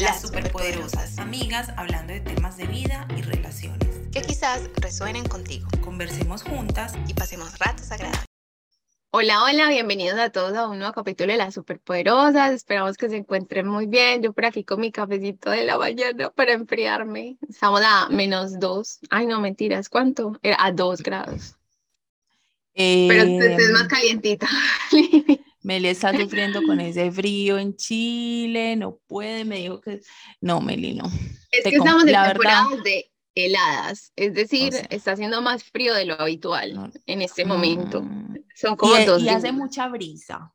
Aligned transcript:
Las 0.00 0.22
superpoderosas, 0.22 1.18
amigas 1.18 1.70
hablando 1.76 2.12
de 2.12 2.20
temas 2.20 2.56
de 2.56 2.66
vida 2.66 3.08
y 3.16 3.22
relaciones. 3.22 3.88
Que 4.12 4.22
quizás 4.22 4.70
resuenen 4.76 5.26
contigo. 5.26 5.66
Conversemos 5.80 6.44
juntas 6.44 6.92
y 7.08 7.14
pasemos 7.14 7.58
ratos 7.58 7.90
agradables. 7.90 8.24
Hola, 9.10 9.42
hola, 9.42 9.68
bienvenidos 9.70 10.20
a 10.20 10.30
todos 10.30 10.56
a 10.56 10.68
un 10.68 10.78
nuevo 10.78 10.92
capítulo 10.92 11.32
de 11.32 11.38
Las 11.38 11.54
Superpoderosas. 11.54 12.52
Esperamos 12.52 12.96
que 12.96 13.08
se 13.08 13.16
encuentren 13.16 13.66
muy 13.66 13.86
bien. 13.86 14.22
Yo 14.22 14.32
por 14.32 14.44
aquí 14.44 14.62
con 14.62 14.80
mi 14.80 14.92
cafecito 14.92 15.50
de 15.50 15.64
la 15.64 15.76
mañana 15.76 16.30
para 16.30 16.52
enfriarme. 16.52 17.36
Estamos 17.48 17.80
a 17.84 18.08
menos 18.08 18.60
dos. 18.60 19.00
Ay, 19.10 19.26
no, 19.26 19.40
mentiras. 19.40 19.88
¿Cuánto? 19.88 20.38
Era 20.42 20.58
a 20.60 20.70
dos 20.70 21.02
grados. 21.02 21.56
Pero 22.72 23.22
usted 23.32 23.58
es 23.58 23.70
más 23.72 23.88
calientita. 23.88 24.48
Meli 25.68 25.88
está 25.88 26.12
sufriendo 26.18 26.62
con 26.62 26.80
ese 26.80 27.12
frío 27.12 27.58
en 27.58 27.76
Chile, 27.76 28.74
no 28.74 28.98
puede, 29.06 29.44
me 29.44 29.58
dijo 29.58 29.82
que 29.82 30.00
no, 30.40 30.62
Meli, 30.62 30.94
no. 30.94 31.04
Es 31.50 31.62
que 31.62 31.76
estamos 31.76 32.04
en 32.04 32.14
temporadas 32.14 32.82
de 32.82 33.12
heladas, 33.34 34.12
es 34.16 34.32
decir, 34.32 34.72
está 34.88 35.12
haciendo 35.12 35.42
más 35.42 35.62
frío 35.62 35.92
de 35.94 36.06
lo 36.06 36.20
habitual 36.20 36.90
en 37.04 37.22
este 37.22 37.44
momento. 37.44 38.02
Mm. 38.02 38.38
Son 38.54 38.76
como 38.76 38.96
y, 38.98 39.04
dos. 39.04 39.22
Y 39.22 39.28
hace 39.28 39.52
mucha 39.52 39.88
brisa. 39.88 40.52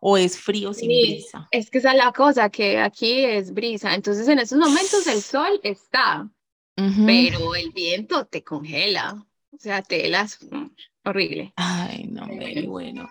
¿O 0.00 0.16
es 0.16 0.38
frío 0.38 0.72
sin 0.72 0.88
brisa? 0.88 1.46
Es 1.50 1.70
que 1.70 1.78
esa 1.78 1.90
es 1.90 1.98
la 1.98 2.12
cosa, 2.12 2.48
que 2.48 2.78
aquí 2.78 3.24
es 3.24 3.52
brisa. 3.52 3.94
Entonces, 3.94 4.26
en 4.28 4.38
esos 4.38 4.58
momentos 4.58 5.06
el 5.08 5.22
sol 5.22 5.60
está, 5.62 6.26
pero 6.74 7.54
el 7.54 7.70
viento 7.72 8.24
te 8.24 8.42
congela. 8.42 9.26
O 9.52 9.58
sea, 9.58 9.82
te 9.82 10.06
helas 10.06 10.38
mm, 10.50 10.66
horrible. 11.04 11.52
Ay, 11.56 12.08
no, 12.10 12.26
Meli, 12.26 12.66
bueno. 12.66 13.08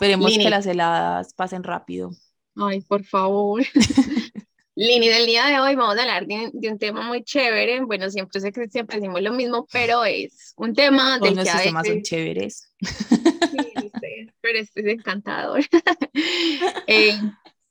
Esperemos 0.00 0.38
que 0.38 0.48
las 0.48 0.64
heladas 0.64 1.34
pasen 1.34 1.64
rápido. 1.64 2.12
Ay, 2.54 2.82
por 2.82 3.02
favor. 3.04 3.64
Lini, 4.76 5.08
del 5.08 5.26
día 5.26 5.46
de 5.46 5.58
hoy 5.58 5.74
vamos 5.74 5.98
a 5.98 6.02
hablar 6.02 6.24
de, 6.24 6.52
un 6.70 6.78
tema 6.78 7.02
muy 7.02 7.24
chévere. 7.24 7.84
Bueno, 7.84 8.08
siempre 8.08 8.40
sé 8.40 8.52
que 8.52 8.68
siempre 8.68 9.00
decimos 9.00 9.20
lo 9.22 9.32
mismo, 9.32 9.66
pero 9.72 10.04
es 10.04 10.54
un 10.56 10.72
tema 10.72 11.18
de 11.18 11.32
nuestros 11.32 11.64
temas 11.64 11.84
son 11.84 12.02
chéveres. 12.02 12.72
Sí, 12.80 14.30
pero 14.40 14.58
este 14.60 14.80
es 14.82 14.86
encantador. 14.86 15.62
Eh, 16.86 17.18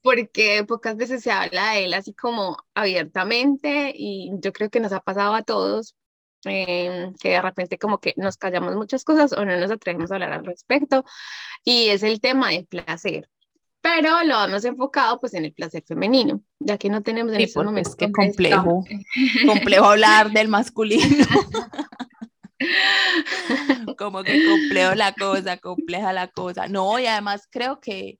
porque 0.01 0.63
pocas 0.67 0.97
veces 0.97 1.23
se 1.23 1.31
habla 1.31 1.71
de 1.71 1.85
él 1.85 1.93
así 1.93 2.13
como 2.13 2.57
abiertamente 2.75 3.93
y 3.95 4.31
yo 4.41 4.51
creo 4.53 4.69
que 4.69 4.79
nos 4.79 4.91
ha 4.91 4.99
pasado 4.99 5.33
a 5.33 5.43
todos 5.43 5.95
eh, 6.45 7.11
que 7.19 7.29
de 7.29 7.41
repente 7.41 7.77
como 7.77 7.99
que 7.99 8.13
nos 8.17 8.37
callamos 8.37 8.75
muchas 8.75 9.03
cosas 9.03 9.33
o 9.33 9.45
no 9.45 9.57
nos 9.57 9.71
atrevemos 9.71 10.11
a 10.11 10.15
hablar 10.15 10.33
al 10.33 10.45
respecto 10.45 11.03
y 11.63 11.89
es 11.89 12.03
el 12.03 12.21
tema 12.21 12.49
del 12.49 12.65
placer 12.65 13.29
pero 13.87 14.23
lo 14.23 14.43
hemos 14.43 14.65
enfocado 14.65 15.19
pues 15.19 15.33
en 15.33 15.45
el 15.45 15.53
placer 15.53 15.83
femenino, 15.87 16.41
ya 16.59 16.77
que 16.77 16.89
no 16.89 17.03
tenemos 17.03 17.31
en 17.33 17.47
sí, 17.47 17.53
Es 17.77 17.95
que 17.95 18.11
complejo, 18.11 18.83
complejo 19.45 19.85
hablar 19.85 20.31
del 20.31 20.49
masculino. 20.49 21.25
Como 23.97 24.23
que 24.23 24.45
complejo 24.45 24.95
la 24.95 25.13
cosa, 25.13 25.57
compleja 25.57 26.11
la 26.11 26.27
cosa. 26.27 26.67
No, 26.67 26.99
y 26.99 27.05
además 27.05 27.47
creo 27.49 27.79
que... 27.79 28.19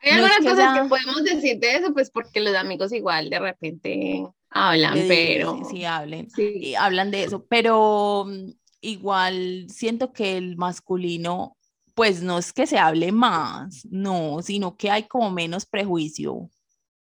Hay 0.00 0.12
algunas 0.12 0.38
cosas 0.38 0.78
que 0.78 0.88
podemos 0.88 1.24
decir 1.24 1.58
de 1.58 1.74
eso, 1.76 1.92
pues 1.92 2.10
porque 2.10 2.40
los 2.40 2.54
amigos 2.54 2.92
igual 2.92 3.28
de 3.28 3.38
repente 3.38 4.24
hablan, 4.56 5.04
pero... 5.08 5.58
Sí, 5.58 5.76
sí, 5.76 5.84
hablen, 5.84 6.30
sí. 6.30 6.74
hablan 6.74 7.10
de 7.10 7.24
eso, 7.24 7.44
pero 7.48 8.24
mm, 8.26 8.50
igual 8.80 9.66
siento 9.68 10.12
que 10.12 10.36
el 10.36 10.56
masculino 10.56 11.56
pues 11.96 12.22
no 12.22 12.36
es 12.36 12.52
que 12.52 12.66
se 12.66 12.78
hable 12.78 13.10
más, 13.10 13.86
no, 13.90 14.42
sino 14.42 14.76
que 14.76 14.90
hay 14.90 15.04
como 15.04 15.30
menos 15.30 15.64
prejuicio, 15.64 16.50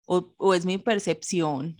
o, 0.06 0.54
es 0.54 0.66
mi 0.66 0.78
percepción. 0.78 1.78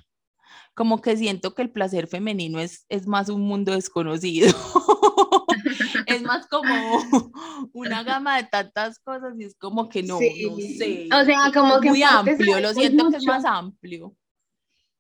Como 0.74 1.00
que 1.00 1.16
siento 1.16 1.54
que 1.54 1.62
el 1.62 1.70
placer 1.70 2.08
femenino 2.08 2.60
es, 2.60 2.88
es 2.90 3.06
más 3.06 3.30
un 3.30 3.42
mundo 3.42 3.74
desconocido. 3.74 4.48
es 6.08 6.24
más 6.24 6.48
como 6.48 6.74
una 7.74 8.02
gama 8.02 8.38
de 8.38 8.46
tantas 8.46 8.98
cosas 8.98 9.36
y 9.38 9.44
es 9.44 9.56
como 9.56 9.88
que 9.90 10.02
no, 10.02 10.16
no 10.16 10.58
sé. 10.58 11.08
O 11.14 11.24
sea, 11.24 11.52
como 11.54 11.80
que 11.80 11.90
muy 11.90 12.02
amplio, 12.02 12.60
lo 12.60 12.74
siento 12.74 13.12
que 13.12 13.18
es 13.18 13.26
más 13.26 13.46
amplio. 13.46 14.16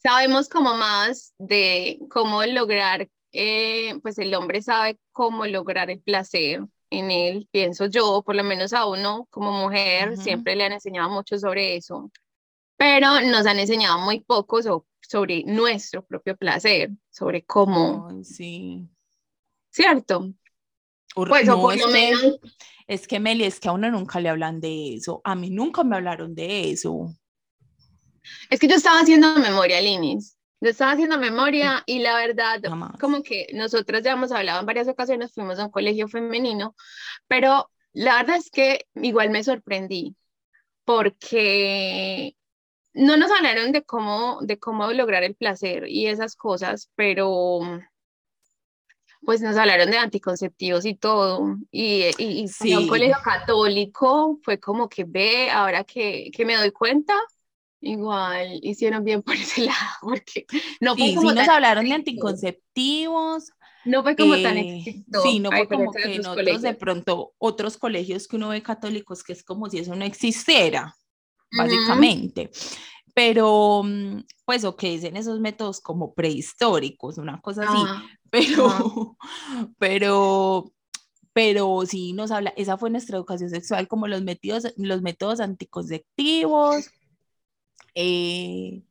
Sabemos 0.03 0.49
como 0.49 0.75
más 0.75 1.33
de 1.39 1.99
cómo 2.09 2.43
lograr, 2.43 3.09
eh, 3.31 3.97
pues 4.01 4.19
el 4.19 4.35
hombre 4.35 4.61
sabe 4.61 4.99
cómo 5.11 5.45
lograr 5.45 5.89
el 5.89 6.01
placer, 6.01 6.61
en 6.93 7.11
él, 7.11 7.47
pienso 7.51 7.87
yo, 7.87 8.21
por 8.23 8.35
lo 8.35 8.43
menos 8.43 8.71
a 8.73 8.85
uno 8.85 9.27
como 9.31 9.51
mujer, 9.51 10.15
siempre 10.17 10.55
le 10.55 10.65
han 10.65 10.73
enseñado 10.73 11.09
mucho 11.09 11.37
sobre 11.37 11.75
eso, 11.75 12.11
pero 12.77 13.21
nos 13.21 13.45
han 13.45 13.59
enseñado 13.59 13.99
muy 13.99 14.19
poco 14.19 14.59
sobre 15.01 15.43
nuestro 15.45 16.05
propio 16.05 16.37
placer, 16.37 16.91
sobre 17.09 17.43
cómo. 17.43 18.23
sí. 18.23 18.87
¿Cierto? 19.71 20.31
Pues, 21.15 21.47
no, 21.47 21.71
es, 21.71 21.83
que, 21.83 22.13
es 22.87 23.07
que 23.07 23.19
Meli, 23.19 23.43
es 23.43 23.59
que 23.59 23.69
a 23.69 23.71
uno 23.71 23.89
nunca 23.89 24.19
le 24.19 24.29
hablan 24.29 24.59
de 24.59 24.95
eso. 24.95 25.21
A 25.23 25.35
mí 25.35 25.49
nunca 25.49 25.83
me 25.83 25.95
hablaron 25.95 26.35
de 26.35 26.69
eso. 26.69 27.11
Es 28.49 28.59
que 28.59 28.67
yo 28.67 28.75
estaba 28.75 28.99
haciendo 28.99 29.35
memoria, 29.35 29.81
Linis. 29.81 30.37
Yo 30.61 30.69
estaba 30.69 30.93
haciendo 30.93 31.17
memoria 31.17 31.83
y 31.85 31.99
la 31.99 32.15
verdad, 32.15 32.61
como 32.97 33.21
que 33.21 33.47
nosotras 33.53 34.01
ya 34.01 34.13
hemos 34.13 34.31
hablado 34.31 34.61
en 34.61 34.65
varias 34.65 34.87
ocasiones, 34.87 35.33
fuimos 35.33 35.59
a 35.59 35.65
un 35.65 35.71
colegio 35.71 36.07
femenino, 36.07 36.73
pero 37.27 37.69
la 37.91 38.15
verdad 38.15 38.37
es 38.37 38.49
que 38.49 38.85
igual 38.95 39.29
me 39.29 39.43
sorprendí 39.43 40.15
porque 40.85 42.37
no 42.93 43.17
nos 43.17 43.29
hablaron 43.31 43.73
de 43.73 43.83
cómo, 43.83 44.39
de 44.41 44.57
cómo 44.57 44.91
lograr 44.93 45.23
el 45.23 45.35
placer 45.35 45.87
y 45.89 46.07
esas 46.07 46.35
cosas, 46.37 46.89
pero 46.95 47.59
pues 49.25 49.41
nos 49.41 49.57
hablaron 49.57 49.89
de 49.91 49.97
anticonceptivos 49.97 50.85
y 50.85 50.95
todo. 50.95 51.57
Y, 51.71 52.05
y, 52.17 52.45
y 52.61 52.75
un 52.75 52.87
colegio 52.87 53.17
católico 53.23 54.39
fue 54.43 54.59
como 54.59 54.89
que 54.89 55.05
ve, 55.05 55.49
ahora 55.49 55.83
que, 55.83 56.29
que 56.33 56.45
me 56.45 56.55
doy 56.55 56.71
cuenta, 56.71 57.15
Igual, 57.85 58.59
hicieron 58.61 59.03
bien 59.03 59.21
por 59.21 59.35
ese 59.35 59.61
lado, 59.65 59.97
porque 60.01 60.45
no 60.79 60.95
fue 60.95 61.13
como 61.15 61.33
nos 61.33 61.47
hablaron 61.49 61.85
de 61.85 61.93
anticonceptivos. 61.93 63.51
No 63.85 64.01
fue 64.01 64.15
como 64.15 64.41
tan 64.41 64.57
eh, 64.57 65.03
Sí, 65.21 65.39
no 65.39 65.51
fue 65.51 65.67
como 65.67 65.91
que 65.91 66.17
nosotros 66.17 66.61
de 66.61 66.73
pronto, 66.73 67.33
otros 67.37 67.77
colegios 67.77 68.29
que 68.29 68.37
uno 68.37 68.49
ve 68.49 68.63
católicos, 68.63 69.23
que 69.23 69.33
es 69.33 69.43
como 69.43 69.69
si 69.69 69.79
eso 69.79 69.93
no 69.95 70.05
existiera, 70.05 70.95
básicamente. 71.57 72.49
Pero, 73.13 73.81
mm, 73.83 74.21
pues, 74.45 74.63
o 74.63 74.77
que 74.77 74.91
dicen 74.91 75.17
esos 75.17 75.41
métodos 75.41 75.81
como 75.81 76.13
prehistóricos, 76.13 77.17
una 77.17 77.41
cosa 77.41 77.63
así. 77.67 77.77
pero, 78.31 79.17
pero, 79.77 80.71
pero 81.33 81.85
sí 81.85 82.13
nos 82.13 82.31
habla, 82.31 82.53
esa 82.55 82.77
fue 82.77 82.89
nuestra 82.89 83.17
educación 83.17 83.49
sexual, 83.49 83.89
como 83.89 84.07
los 84.07 84.21
métodos, 84.21 84.73
los 84.77 85.01
métodos 85.01 85.41
anticonceptivos, 85.41 86.89
eh, 87.95 88.81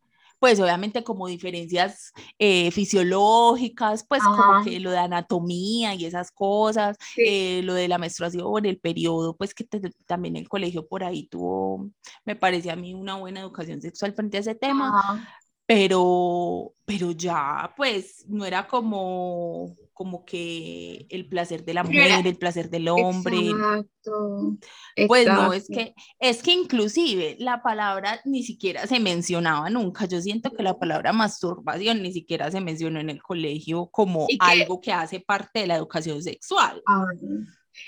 pues 0.43 0.59
obviamente 0.59 1.05
como 1.05 1.29
diferencias 1.29 2.13
eh, 2.37 2.73
fisiológicas, 2.73 4.05
pues 4.09 4.25
como 4.25 4.65
que 4.65 4.81
lo 4.81 4.91
de 4.91 4.99
anatomía 4.99 5.95
y 5.95 6.05
esas 6.05 6.33
cosas, 6.33 6.97
eh, 7.17 7.63
lo 7.63 7.75
de 7.75 7.87
la 7.87 7.97
menstruación, 7.97 8.67
el 8.67 8.81
periodo, 8.81 9.37
pues 9.37 9.55
que 9.55 9.65
también 10.05 10.35
el 10.35 10.49
colegio 10.49 10.89
por 10.89 11.05
ahí 11.05 11.29
tuvo, 11.29 11.89
me 12.25 12.35
parece 12.35 12.73
a 12.73 12.77
mí 12.77 12.93
una 12.93 13.15
buena 13.15 13.39
educación 13.39 13.81
sexual 13.81 14.15
frente 14.15 14.39
a 14.39 14.41
ese 14.41 14.57
tema, 14.57 15.25
pero, 15.65 16.75
pero 16.84 17.13
ya 17.13 17.73
pues 17.77 18.25
no 18.27 18.45
era 18.45 18.67
como 18.67 19.77
como 20.03 20.25
que 20.25 21.07
el 21.11 21.29
placer 21.29 21.65
de 21.65 21.75
la 21.75 21.85
mujer, 21.85 22.27
el 22.27 22.37
placer 22.37 22.69
del 22.71 22.89
hombre. 22.89 23.37
Exacto, 23.37 24.59
Pues 25.07 25.29
no, 25.29 25.53
es 25.53 25.69
que, 25.69 25.95
es 26.19 26.43
que 26.43 26.53
inclusive 26.53 27.37
la 27.39 27.63
palabra 27.63 28.21
ni 28.25 28.43
siquiera 28.43 28.85
se 28.89 28.99
mencionaba 28.99 29.71
nunca. 29.71 30.07
Yo 30.07 30.21
siento 30.21 30.51
que 30.51 30.65
la 30.65 30.77
palabra 30.77 31.13
masturbación 31.13 32.03
ni 32.03 32.13
siquiera 32.13 32.51
se 32.51 32.60
mencionó 32.60 32.99
en 32.99 33.10
el 33.10 33.22
colegio 33.22 33.91
como 33.93 34.27
algo 34.41 34.81
que 34.81 34.93
hace 34.93 35.21
parte 35.21 35.60
de 35.60 35.69
la 35.69 35.77
educación 35.77 36.21
sexual. 36.21 36.83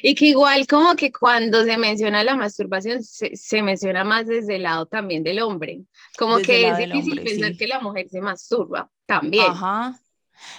Y 0.01 0.15
que 0.15 0.27
igual 0.27 0.69
como 0.69 0.95
que 0.95 1.11
cuando 1.11 1.65
se 1.65 1.77
menciona 1.77 2.23
la 2.23 2.37
masturbación 2.37 3.03
se, 3.03 3.35
se, 3.35 3.61
menciona 3.61 4.05
más 4.05 4.29
desde 4.29 4.55
el 4.55 4.63
lado 4.63 4.87
también 4.87 5.25
del 5.25 5.43
hombre. 5.43 5.83
Como 6.17 6.39
que 6.39 6.69
es 6.69 6.79
difícil 6.79 7.25
pensar 7.25 7.57
que 7.57 7.67
la 7.67 7.81
mujer 7.81 8.09
se 8.09 8.21
masturba 8.21 8.89
también. 9.05 9.51
Ajá. 9.51 9.99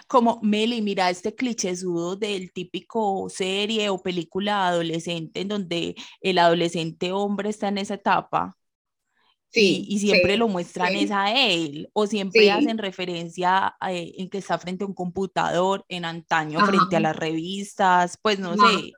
Como 0.08 0.40
Meli, 0.42 0.82
mira 0.82 1.10
este 1.10 1.36
clichésudo 1.36 2.16
del 2.16 2.52
típico 2.52 3.30
serie 3.30 3.90
o 3.90 4.02
película 4.02 4.68
adolescente 4.68 5.42
en 5.42 5.48
donde 5.48 5.96
el 6.22 6.38
adolescente 6.38 7.12
hombre 7.12 7.50
está 7.50 7.68
en 7.68 7.80
esa 7.80 7.96
etapa. 7.96 8.56
Sí, 9.50 9.86
y, 9.88 10.00
siempre 10.00 10.36
lo 10.36 10.50
muestran 10.50 10.94
es 10.96 11.12
a 11.12 11.32
él, 11.32 11.90
o 11.94 12.08
siempre 12.08 12.52
hacen 12.52 12.78
referencia 12.78 13.74
eh, 13.90 14.14
en 14.18 14.30
que 14.30 14.40
está 14.40 14.58
frente 14.58 14.84
a 14.84 14.88
un 14.88 14.94
computador, 14.94 15.86
en 15.88 16.04
antaño 16.04 16.60
frente 16.66 16.98
a 16.98 17.00
las 17.00 17.16
revistas, 17.16 18.20
pues 18.22 18.38
no 18.38 18.56
sé, 18.56 18.92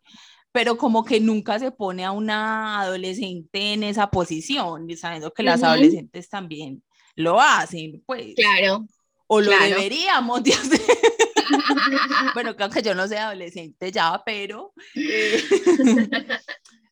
pero 0.51 0.75
como 0.75 1.06
que 1.06 1.19
nunca 1.19 1.59
se 1.59 1.69
pone 1.71 2.03
a 2.03 2.12
una 2.12 2.81
adolescente 2.81 3.74
en 3.74 3.83
esa 3.83 4.09
posición, 4.09 4.88
sabiendo 4.97 5.31
que 5.31 5.44
las 5.44 5.62
adolescentes 5.62 6.27
también 6.27 6.81
lo 7.13 7.39
hacen, 7.39 8.01
pues. 8.07 8.33
Claro. 8.35 8.88
O 9.27 9.41
lo 9.41 9.47
claro. 9.47 9.75
deberíamos 9.75 10.44
de 10.44 10.53
hacer. 10.53 10.81
bueno, 12.33 12.56
creo 12.56 12.69
que 12.69 12.81
yo 12.81 12.95
no 12.95 13.07
soy 13.07 13.18
adolescente 13.18 13.91
ya, 13.91 14.21
pero... 14.25 14.74
eh, 14.95 15.44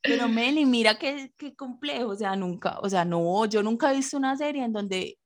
pero 0.01 0.27
Meli, 0.29 0.65
mira 0.65 0.97
qué, 0.97 1.33
qué 1.37 1.55
complejo, 1.55 2.09
o 2.09 2.15
sea, 2.15 2.35
nunca, 2.35 2.79
o 2.81 2.89
sea, 2.89 3.05
no, 3.05 3.45
yo 3.45 3.63
nunca 3.63 3.91
he 3.91 3.95
visto 3.95 4.17
una 4.17 4.37
serie 4.37 4.63
en 4.63 4.73
donde 4.73 5.17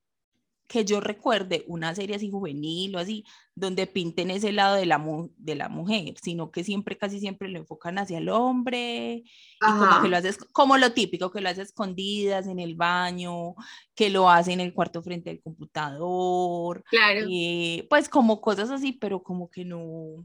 que 0.70 0.84
yo 0.84 1.00
recuerde 1.00 1.64
una 1.66 1.92
serie 1.96 2.14
así 2.14 2.30
juvenil 2.30 2.94
o 2.94 3.00
así, 3.00 3.24
donde 3.56 3.88
pinten 3.88 4.30
ese 4.30 4.52
lado 4.52 4.76
de 4.76 4.86
la, 4.86 4.98
mu- 4.98 5.30
de 5.36 5.56
la 5.56 5.68
mujer, 5.68 6.14
sino 6.22 6.52
que 6.52 6.62
siempre, 6.62 6.96
casi 6.96 7.18
siempre 7.18 7.48
lo 7.48 7.58
enfocan 7.58 7.98
hacia 7.98 8.18
el 8.18 8.28
hombre, 8.28 9.24
y 9.24 9.58
como 9.58 9.82
Ajá. 9.86 10.00
que 10.02 10.08
lo 10.08 10.16
haces, 10.16 10.38
como 10.52 10.78
lo 10.78 10.92
típico, 10.92 11.32
que 11.32 11.40
lo 11.40 11.48
hace 11.48 11.62
escondidas 11.62 12.46
en 12.46 12.60
el 12.60 12.76
baño, 12.76 13.56
que 13.96 14.10
lo 14.10 14.30
hace 14.30 14.52
en 14.52 14.60
el 14.60 14.72
cuarto 14.72 15.02
frente 15.02 15.30
al 15.30 15.40
computador, 15.42 16.84
Claro. 16.88 17.26
eh, 17.28 17.84
pues 17.90 18.08
como 18.08 18.40
cosas 18.40 18.70
así, 18.70 18.92
pero 18.92 19.24
como 19.24 19.50
que 19.50 19.64
no, 19.64 20.24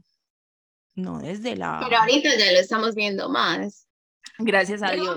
no 0.94 1.18
desde 1.18 1.56
la... 1.56 1.80
Pero 1.82 1.98
ahorita 1.98 2.28
ya 2.38 2.52
lo 2.52 2.60
estamos 2.60 2.94
viendo 2.94 3.28
más. 3.28 3.88
Gracias 4.38 4.80
a 4.84 4.90
creo 4.90 5.16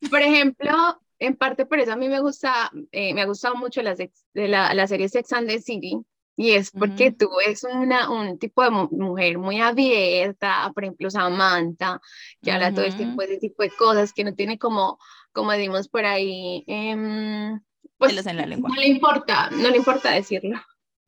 que, 0.00 0.08
por 0.08 0.22
ejemplo, 0.22 1.00
en 1.20 1.36
parte 1.36 1.66
por 1.66 1.78
eso 1.78 1.92
a 1.92 1.96
mí 1.96 2.08
me 2.08 2.20
gusta, 2.20 2.70
eh, 2.92 3.14
me 3.14 3.22
ha 3.22 3.26
gustado 3.26 3.54
mucho 3.54 3.82
la, 3.82 3.94
sex- 3.94 4.24
de 4.34 4.48
la, 4.48 4.74
la 4.74 4.86
serie 4.88 5.08
Sex 5.08 5.32
and 5.32 5.48
the 5.48 5.60
City, 5.60 5.96
y 6.36 6.52
es 6.52 6.70
porque 6.72 7.12
tú 7.12 7.28
es 7.46 7.64
una, 7.64 8.10
un 8.10 8.38
tipo 8.38 8.62
de 8.64 8.70
mu- 8.70 8.88
mujer 8.90 9.38
muy 9.38 9.60
abierta, 9.60 10.70
por 10.74 10.84
ejemplo, 10.84 11.10
Samantha, 11.10 12.00
que 12.42 12.50
habla 12.50 12.72
todo 12.72 12.84
el 12.86 12.96
tiempo 12.96 13.20
de 13.22 13.28
ese 13.28 13.38
tipo 13.38 13.62
de 13.62 13.70
cosas, 13.70 14.12
que 14.12 14.24
no 14.24 14.34
tiene 14.34 14.58
como, 14.58 14.98
como 15.32 15.52
decimos 15.52 15.88
por 15.88 16.04
ahí, 16.06 16.64
em, 16.66 17.60
pues 17.98 18.26
en 18.26 18.36
la 18.38 18.46
lengua. 18.46 18.70
no 18.70 18.76
le 18.80 18.88
importa, 18.88 19.50
no 19.50 19.68
le 19.70 19.76
importa 19.76 20.12
decirlo. 20.12 20.58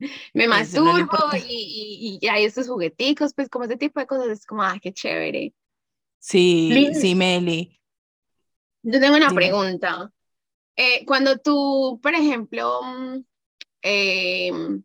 Me 0.34 0.44
no 0.44 0.50
masturbo 0.50 0.98
importa. 0.98 1.38
y, 1.48 2.18
y, 2.20 2.26
y 2.26 2.28
hay 2.28 2.44
estos 2.44 2.68
jugueticos, 2.68 3.32
pues 3.34 3.48
como 3.48 3.64
ese 3.64 3.76
tipo 3.76 4.00
de 4.00 4.06
cosas, 4.06 4.28
es 4.28 4.44
como, 4.46 4.62
ah, 4.62 4.76
qué 4.82 4.92
chévere. 4.92 5.54
Sí, 6.18 6.94
sí, 6.94 7.14
Meli. 7.14 7.80
Yo 8.82 9.00
tengo 9.00 9.16
una 9.16 9.28
Dime. 9.28 9.40
pregunta. 9.42 10.12
Eh, 10.76 11.04
cuando 11.06 11.38
tú, 11.38 12.00
por 12.02 12.14
ejemplo, 12.14 12.80
mm, 12.82 13.24
em, 13.82 14.84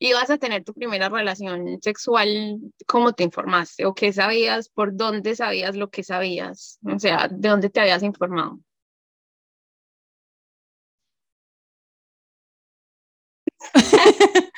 ibas 0.00 0.30
a 0.30 0.38
tener 0.38 0.64
tu 0.64 0.74
primera 0.74 1.08
relación 1.08 1.80
sexual, 1.82 2.60
¿cómo 2.86 3.12
te 3.14 3.24
informaste? 3.24 3.86
¿O 3.86 3.94
qué 3.94 4.12
sabías? 4.12 4.68
¿Por 4.70 4.96
dónde 4.96 5.36
sabías 5.36 5.76
lo 5.76 5.90
que 5.90 6.04
sabías? 6.04 6.78
O 6.84 6.98
sea, 6.98 7.28
¿de 7.30 7.48
dónde 7.48 7.70
te 7.70 7.80
habías 7.80 8.02
informado? 8.02 8.60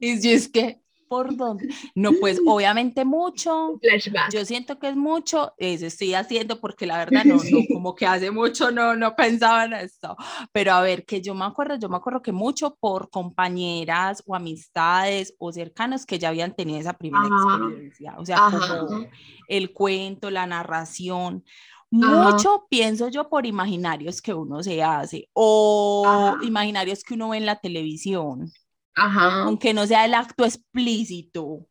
y 0.00 0.18
si 0.18 0.32
es 0.32 0.48
que, 0.48 0.80
¿por 1.08 1.36
dónde? 1.36 1.68
No, 1.94 2.12
pues 2.20 2.40
obviamente 2.46 3.04
mucho. 3.04 3.78
Flashback. 3.80 4.32
Yo 4.32 4.44
siento 4.44 4.78
que 4.78 4.88
es 4.88 4.96
mucho, 4.96 5.52
eso 5.58 5.86
estoy 5.86 6.14
haciendo 6.14 6.60
porque 6.60 6.86
la 6.86 6.98
verdad 6.98 7.24
no, 7.24 7.36
no, 7.36 7.42
como 7.72 7.94
que 7.94 8.06
hace 8.06 8.30
mucho 8.30 8.70
no, 8.70 8.94
no 8.96 9.14
pensaba 9.14 9.64
en 9.64 9.74
esto. 9.74 10.16
Pero 10.52 10.72
a 10.72 10.80
ver, 10.82 11.04
que 11.04 11.20
yo 11.20 11.34
me 11.34 11.44
acuerdo, 11.44 11.76
yo 11.76 11.88
me 11.88 11.96
acuerdo 11.96 12.22
que 12.22 12.32
mucho 12.32 12.76
por 12.80 13.10
compañeras 13.10 14.22
o 14.26 14.34
amistades 14.34 15.34
o 15.38 15.52
cercanos 15.52 16.06
que 16.06 16.18
ya 16.18 16.28
habían 16.28 16.54
tenido 16.54 16.78
esa 16.80 16.94
primera 16.94 17.26
Ajá. 17.26 17.34
experiencia. 17.34 18.14
O 18.18 18.24
sea, 18.24 18.38
Ajá. 18.38 18.60
como 18.60 19.08
el 19.48 19.72
cuento, 19.72 20.30
la 20.30 20.46
narración. 20.46 21.44
Ajá. 22.02 22.30
Mucho 22.30 22.66
pienso 22.68 23.08
yo 23.08 23.28
por 23.28 23.46
imaginarios 23.46 24.20
que 24.20 24.34
uno 24.34 24.62
se 24.62 24.82
hace 24.82 25.28
o 25.32 26.02
Ajá. 26.06 26.44
imaginarios 26.44 27.04
que 27.04 27.14
uno 27.14 27.28
ve 27.30 27.36
en 27.38 27.46
la 27.46 27.56
televisión, 27.60 28.50
Ajá. 28.96 29.42
aunque 29.44 29.74
no 29.74 29.86
sea 29.86 30.04
el 30.04 30.14
acto 30.14 30.44
explícito, 30.44 31.66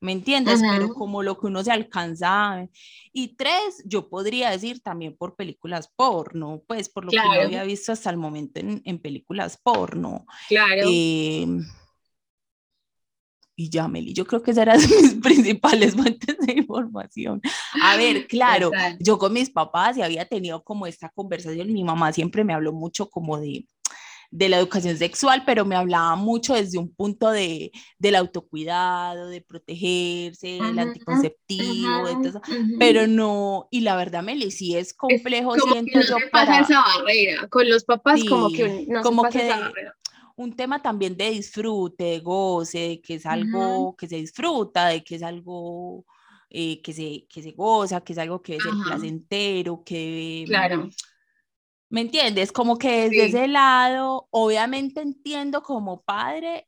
¿me 0.00 0.12
entiendes? 0.12 0.60
Pero 0.60 0.86
Ujú. 0.86 0.94
como 0.94 1.22
lo 1.22 1.38
que 1.38 1.46
uno 1.48 1.64
se 1.64 1.72
alcanza. 1.72 2.68
Y 3.12 3.34
tres, 3.36 3.82
yo 3.84 4.08
podría 4.08 4.50
decir 4.50 4.80
también 4.80 5.16
por 5.16 5.34
películas 5.34 5.90
porno, 5.96 6.62
pues 6.68 6.88
por 6.88 7.04
lo 7.04 7.10
que 7.10 7.16
Claro. 7.16 7.34
yo 7.34 7.46
había 7.46 7.64
visto 7.64 7.90
hasta 7.92 8.10
el 8.10 8.16
momento 8.16 8.60
en, 8.60 8.80
en 8.84 8.98
películas 9.00 9.58
porno. 9.62 10.24
Claro. 10.48 10.82
Eh, 10.86 11.46
y 13.60 13.70
ya, 13.70 13.88
Meli, 13.88 14.12
yo 14.14 14.24
creo 14.24 14.40
que 14.40 14.52
esas 14.52 14.62
eran 14.62 14.78
mis 15.02 15.14
principales 15.14 15.94
fuentes 15.96 16.36
de 16.38 16.52
información. 16.52 17.40
A 17.82 17.96
ver, 17.96 18.26
claro, 18.28 18.70
Total. 18.70 18.96
yo 19.00 19.18
con 19.18 19.32
mis 19.32 19.50
papás 19.50 19.96
y 19.96 20.02
había 20.02 20.24
tenido 20.26 20.62
como 20.62 20.86
esta 20.86 21.08
conversación, 21.08 21.72
mi 21.72 21.82
mamá 21.82 22.12
siempre 22.12 22.44
me 22.44 22.54
habló 22.54 22.72
mucho 22.72 23.10
como 23.10 23.36
de, 23.40 23.66
de 24.30 24.48
la 24.48 24.58
educación 24.58 24.96
sexual, 24.98 25.42
pero 25.46 25.64
me 25.64 25.74
hablaba 25.76 26.14
mucho 26.16 26.54
desde 26.54 26.78
un 26.78 26.94
punto 26.94 27.30
de, 27.30 27.72
del 27.98 28.14
autocuidado, 28.16 29.28
de 29.28 29.40
protegerse, 29.40 30.58
el 30.58 30.78
Ujú, 30.78 30.80
anticonceptivo, 30.80 32.04
Ujú, 32.04 32.28
ujú. 32.28 32.78
pero 32.78 33.06
no, 33.06 33.68
y 33.70 33.80
la 33.80 33.96
verdad, 33.96 34.22
Meli, 34.22 34.50
sí 34.50 34.76
es 34.76 34.92
complejo, 34.94 35.50
como 35.52 35.66
que 35.66 35.72
siento 35.72 35.98
no 35.98 36.06
yo, 36.06 36.18
se 36.18 36.26
pasa 36.28 36.46
para 36.46 36.60
esa 36.60 36.80
barrera. 36.82 37.48
Con 37.48 37.68
los 37.68 37.84
papás 37.84 38.24
como 38.24 38.50
Sí, 38.50 38.52
que 38.52 38.84
no 38.88 39.02
como 39.02 39.22
se 39.22 39.28
pasa 39.28 39.38
que 39.38 39.46
esa 39.46 39.60
barrera. 39.60 39.96
un 40.36 40.52
tema 40.56 40.82
también 40.82 41.16
de 41.16 41.30
disfrute, 41.30 42.04
de 42.04 42.20
goce, 42.20 42.78
de 42.78 43.00
que 43.00 43.14
es 43.14 43.26
algo 43.26 43.96
que 43.96 44.06
se 44.08 44.16
disfruta, 44.16 44.88
de 44.88 45.02
que 45.02 45.16
es 45.16 45.22
algo 45.22 46.04
eh, 46.50 46.80
que, 46.82 46.92
se, 46.92 47.26
que 47.28 47.42
se 47.42 47.52
goza, 47.52 48.00
que 48.02 48.12
es 48.12 48.18
algo 48.18 48.42
que 48.42 48.52
debe 48.52 48.62
ser 48.62 48.72
Ajá. 48.74 48.84
placentero, 48.84 49.82
que... 49.84 50.44
Claro. 50.46 50.88
¿Me 51.90 52.02
entiendes? 52.02 52.52
Como 52.52 52.76
que 52.78 53.08
desde 53.10 53.26
Sí. 53.32 53.38
ese 53.38 53.48
lado, 53.48 54.28
obviamente 54.30 55.00
entiendo 55.00 55.62
como 55.62 56.02
padre, 56.02 56.66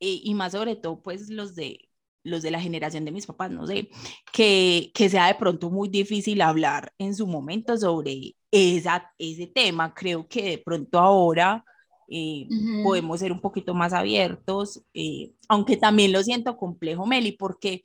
eh, 0.00 0.20
y 0.24 0.34
más 0.34 0.52
sobre 0.52 0.76
todo 0.76 1.02
pues 1.02 1.30
los 1.30 1.54
de, 1.56 1.88
los 2.24 2.42
de 2.42 2.50
la 2.50 2.60
generación 2.60 3.04
de 3.04 3.12
mis 3.12 3.26
papás, 3.26 3.50
no 3.50 3.66
sé, 3.66 3.88
que, 4.32 4.90
que 4.94 5.08
sea 5.08 5.26
de 5.28 5.34
pronto 5.36 5.70
muy 5.70 5.88
difícil 5.88 6.42
hablar 6.42 6.92
en 6.98 7.14
su 7.14 7.26
momento 7.26 7.76
sobre 7.78 8.36
esa, 8.50 9.12
ese 9.18 9.46
tema. 9.48 9.94
Creo 9.94 10.28
que 10.28 10.42
de 10.50 10.58
pronto 10.58 10.98
ahora 10.98 11.64
eh, 12.08 12.50
Ujú. 12.50 12.82
podemos 12.82 13.20
ser 13.20 13.32
un 13.32 13.40
poquito 13.40 13.74
más 13.74 13.92
abiertos, 13.92 14.82
eh, 14.94 15.32
aunque 15.48 15.76
también 15.76 16.12
lo 16.12 16.22
siento 16.22 16.56
complejo, 16.56 17.06
Meli, 17.06 17.32
porque, 17.32 17.82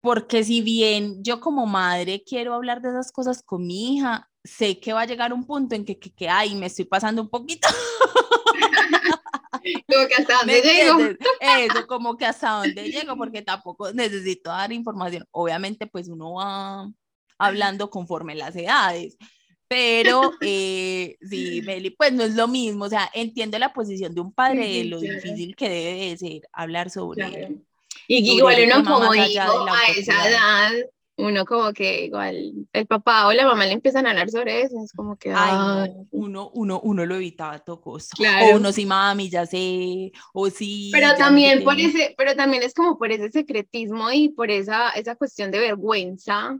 porque 0.00 0.44
si 0.44 0.60
bien 0.62 1.22
yo 1.22 1.40
como 1.40 1.66
madre 1.66 2.22
quiero 2.24 2.54
hablar 2.54 2.80
de 2.82 2.90
esas 2.90 3.12
cosas 3.12 3.42
con 3.42 3.66
mi 3.66 3.96
hija, 3.96 4.30
sé 4.46 4.78
que 4.80 4.92
va 4.92 5.02
a 5.02 5.06
llegar 5.06 5.32
un 5.32 5.44
punto 5.44 5.74
en 5.74 5.84
que, 5.84 5.98
que, 5.98 6.12
que 6.12 6.28
ay, 6.28 6.54
me 6.54 6.66
estoy 6.66 6.84
pasando 6.84 7.20
un 7.20 7.28
poquito. 7.28 7.68
Como 9.88 10.06
que 10.08 10.14
hasta 10.14 10.34
¿Me 10.46 10.60
dónde 10.60 10.62
llego. 10.62 10.98
Eso, 11.40 11.86
como 11.86 12.16
que 12.16 12.26
hasta 12.26 12.50
dónde 12.50 12.90
llego, 12.90 13.16
porque 13.16 13.42
tampoco 13.42 13.92
necesito 13.92 14.50
dar 14.50 14.72
información. 14.72 15.26
Obviamente, 15.30 15.86
pues 15.86 16.08
uno 16.08 16.34
va 16.34 16.90
hablando 17.38 17.90
conforme 17.90 18.34
las 18.34 18.56
edades, 18.56 19.16
pero 19.68 20.32
eh, 20.40 21.16
sí, 21.20 21.60
Meli, 21.62 21.90
pues 21.90 22.12
no 22.12 22.24
es 22.24 22.34
lo 22.34 22.48
mismo. 22.48 22.84
O 22.84 22.88
sea, 22.88 23.10
entiendo 23.12 23.58
la 23.58 23.72
posición 23.72 24.14
de 24.14 24.20
un 24.20 24.32
padre 24.32 24.64
Sí, 24.64 24.78
de 24.78 24.84
lo 24.84 25.00
claro. 25.00 25.14
difícil 25.16 25.56
que 25.56 25.68
debe 25.68 26.10
de 26.10 26.16
ser 26.16 26.48
hablar 26.52 26.90
sobre. 26.90 27.28
Claro. 27.28 27.54
Y 28.08 28.36
igual 28.36 28.56
uno 28.66 28.84
como 28.84 29.12
del 29.12 29.38
a 29.38 29.86
esa 29.96 30.28
edad, 30.28 30.72
uno 31.16 31.44
como 31.46 31.72
que 31.72 32.04
igual 32.04 32.52
el 32.72 32.86
papá 32.86 33.26
o 33.26 33.32
la 33.32 33.46
mamá 33.46 33.64
le 33.64 33.72
empiezan 33.72 34.06
a 34.06 34.10
hablar 34.10 34.30
sobre 34.30 34.62
eso, 34.62 34.76
es 34.84 34.92
como 34.92 35.16
que, 35.16 35.30
Ay, 35.30 35.54
ay, 35.54 35.88
no, 35.94 36.06
uno, 36.10 36.50
uno, 36.52 36.80
uno 36.80 37.06
lo 37.06 37.14
evitaba 37.14 37.54
a 37.54 37.58
todo 37.58 37.80
costo. 37.80 38.14
O 38.14 38.16
Claro. 38.16 38.56
uno 38.56 38.72
sí, 38.72 38.84
mami, 38.84 39.30
ya 39.30 39.46
sé, 39.46 40.12
o 40.34 40.50
sí. 40.50 40.90
Pero 40.92 41.14
también 41.16 41.64
por 41.64 41.78
ese, 41.80 42.14
pero 42.18 42.34
también 42.34 42.62
es 42.62 42.74
como 42.74 42.98
por 42.98 43.10
ese 43.12 43.30
secretismo 43.30 44.12
y 44.12 44.28
por 44.28 44.50
esa, 44.50 44.90
esa 44.90 45.16
cuestión 45.16 45.50
de 45.50 45.60
vergüenza 45.60 46.58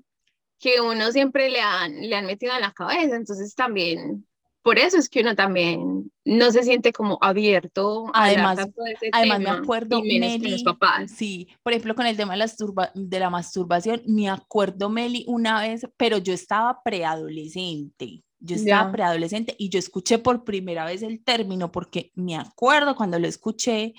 que 0.59 0.81
uno 0.81 1.13
siempre 1.13 1.51
le 1.51 1.61
han, 1.61 2.01
le 2.01 2.17
han 2.17 2.25
metido 2.25 2.55
en 2.55 2.63
la 2.63 2.73
cabeza. 2.73 3.15
Entonces 3.17 3.55
también, 3.55 4.27
por 4.67 4.81
eso 4.81 4.99
es 4.99 5.09
que 5.09 5.21
uno 5.21 5.37
también 5.37 6.11
no 6.25 6.51
se 6.51 6.65
siente 6.65 6.93
como 6.93 7.19
abierto 7.21 8.09
a 8.13 8.25
Además- 8.25 8.57
tanto 8.57 8.83
de 8.83 8.93
ese 8.95 9.11
Además, 9.13 9.39
tema, 9.39 9.53
me 9.53 9.59
acuerdo, 9.61 9.99
y 10.05 10.09
menos 10.19 10.33
con 10.33 10.43
los 10.43 10.51
Meli, 10.51 10.65
papás. 10.65 11.11
sí, 11.13 11.47
por 11.63 11.73
ejemplo, 11.73 11.95
con 11.95 12.07
el 12.07 12.17
tema 12.17 12.33
de 12.33 12.39
la, 12.39 12.47
masturba- 12.47 12.91
de 12.95 13.21
la 13.21 13.31
masturbación, 13.31 14.03
me 14.07 14.29
acuerdo, 14.29 14.91
Meli, 14.91 15.25
una 15.29 15.61
vez, 15.61 15.87
pero 15.97 16.19
yo 16.19 16.33
estaba 16.35 16.83
preadolescente, 16.83 18.25
yo 18.41 18.57
estaba 18.57 18.87
Ya. 18.89 18.93
preadolescente 18.93 19.55
y 19.57 19.69
yo 19.69 19.79
escuché 19.79 20.19
por 20.19 20.43
primera 20.43 20.85
vez 20.85 21.03
el 21.03 21.23
término 21.23 21.71
porque 21.71 22.11
me 22.17 22.37
acuerdo 22.37 22.97
cuando 22.97 23.21
lo 23.21 23.29
escuché 23.29 23.95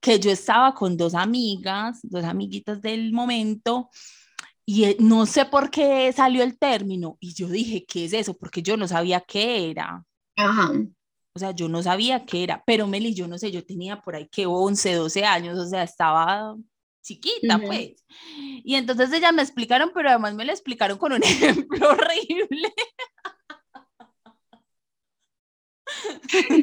que 0.00 0.18
yo 0.18 0.30
estaba 0.30 0.74
con 0.74 0.96
dos 0.98 1.14
amigas, 1.14 2.00
dos 2.02 2.24
amiguitas 2.24 2.82
del 2.82 3.12
momento, 3.12 3.88
y 4.72 4.84
eh, 4.84 4.96
no 4.98 5.26
sé 5.26 5.44
por 5.44 5.70
qué 5.70 6.10
salió 6.14 6.42
el 6.42 6.58
término, 6.58 7.18
y 7.20 7.34
yo 7.34 7.46
dije, 7.46 7.84
¿qué 7.84 8.06
es 8.06 8.14
eso? 8.14 8.32
Porque 8.32 8.62
yo 8.62 8.78
no 8.78 8.88
sabía 8.88 9.20
qué 9.20 9.70
era. 9.70 10.02
Ajá. 10.34 10.72
O 11.34 11.38
sea, 11.38 11.50
yo 11.50 11.68
no 11.68 11.82
sabía 11.82 12.24
qué 12.24 12.42
era, 12.42 12.62
pero 12.64 12.86
Meli, 12.86 13.12
yo 13.12 13.28
no 13.28 13.36
sé, 13.36 13.50
yo 13.50 13.66
tenía 13.66 14.00
por 14.00 14.16
ahí 14.16 14.28
que 14.28 14.46
11, 14.46 14.94
12 14.94 15.26
años, 15.26 15.58
o 15.58 15.68
sea, 15.68 15.82
estaba 15.82 16.56
chiquita, 17.02 17.58
Ujú. 17.58 17.66
pues. 17.66 18.02
Y 18.64 18.76
entonces 18.76 19.12
ellas 19.12 19.34
me 19.34 19.42
explicaron, 19.42 19.90
pero 19.92 20.08
además 20.08 20.34
me 20.34 20.46
lo 20.46 20.52
explicaron 20.52 20.96
con 20.96 21.12
un 21.12 21.22
ejemplo 21.22 21.90
horrible. 21.90 22.72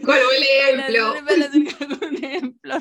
¿Cuál 0.03 0.19
fue 0.22 0.38
el 0.38 0.43
ejemplo? 0.43 1.13
Un 2.10 2.24
ejemplo 2.24 2.77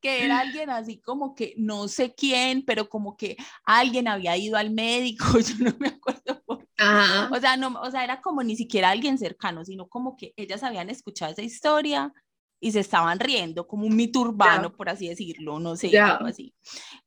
que 0.00 0.24
era 0.24 0.40
alguien 0.40 0.70
así 0.70 1.00
como 1.00 1.34
que 1.34 1.54
no 1.56 1.88
sé 1.88 2.14
quién, 2.14 2.64
pero 2.64 2.88
como 2.88 3.16
que 3.16 3.36
alguien 3.64 4.08
había 4.08 4.36
ido 4.36 4.56
al 4.56 4.70
médico, 4.70 5.24
yo 5.40 5.54
no 5.58 5.74
me 5.78 5.88
acuerdo 5.88 6.42
por 6.44 6.60
qué. 6.60 6.84
O 7.30 7.40
sea, 7.40 7.56
no, 7.56 7.80
o 7.80 7.90
sea, 7.90 8.04
era 8.04 8.20
como 8.20 8.42
ni 8.42 8.56
siquiera 8.56 8.90
alguien 8.90 9.18
cercano, 9.18 9.64
sino 9.64 9.88
como 9.88 10.16
que 10.16 10.32
ellas 10.36 10.62
habían 10.62 10.90
escuchado 10.90 11.32
esa 11.32 11.42
historia 11.42 12.12
y 12.60 12.72
se 12.72 12.80
estaban 12.80 13.20
riendo, 13.20 13.66
como 13.66 13.86
un 13.86 13.94
mito 13.94 14.20
urbano, 14.20 14.72
por 14.72 14.88
así 14.88 15.08
decirlo, 15.08 15.58
no 15.60 15.76
sé, 15.76 15.96
algo 15.98 16.26
así. 16.26 16.54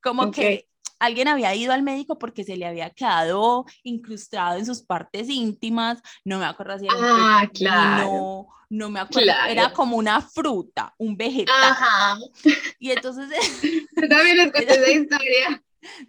Como 0.02 0.32
que 0.32 0.68
alguien 1.02 1.28
había 1.28 1.54
ido 1.56 1.74
al 1.74 1.82
médico 1.82 2.18
porque 2.18 2.44
se 2.44 2.56
le 2.56 2.66
había 2.66 2.92
quedado 2.92 3.66
incrustado 3.84 4.58
en 4.58 4.66
sus 4.66 4.84
partes 4.84 5.30
íntimas, 5.30 6.02
no 6.24 6.38
me 6.38 6.46
acuerdo 6.46 6.78
si 6.80 6.86
era 6.86 6.96
ah, 7.00 7.50
claro. 7.54 8.48
no 8.70 8.90
me 8.90 9.00
acuerdo, 9.00 9.32
era 9.50 9.74
como 9.74 9.98
una 9.98 10.22
fruta, 10.22 10.94
un 10.98 11.18
vegetal. 11.18 11.56
Ajá. 11.64 12.18
Y 12.80 12.92
entonces... 12.92 13.28
Yo 13.96 14.08
también 14.08 14.40
escuché 14.40 14.70
esa 14.70 14.92
historia. 14.92 15.64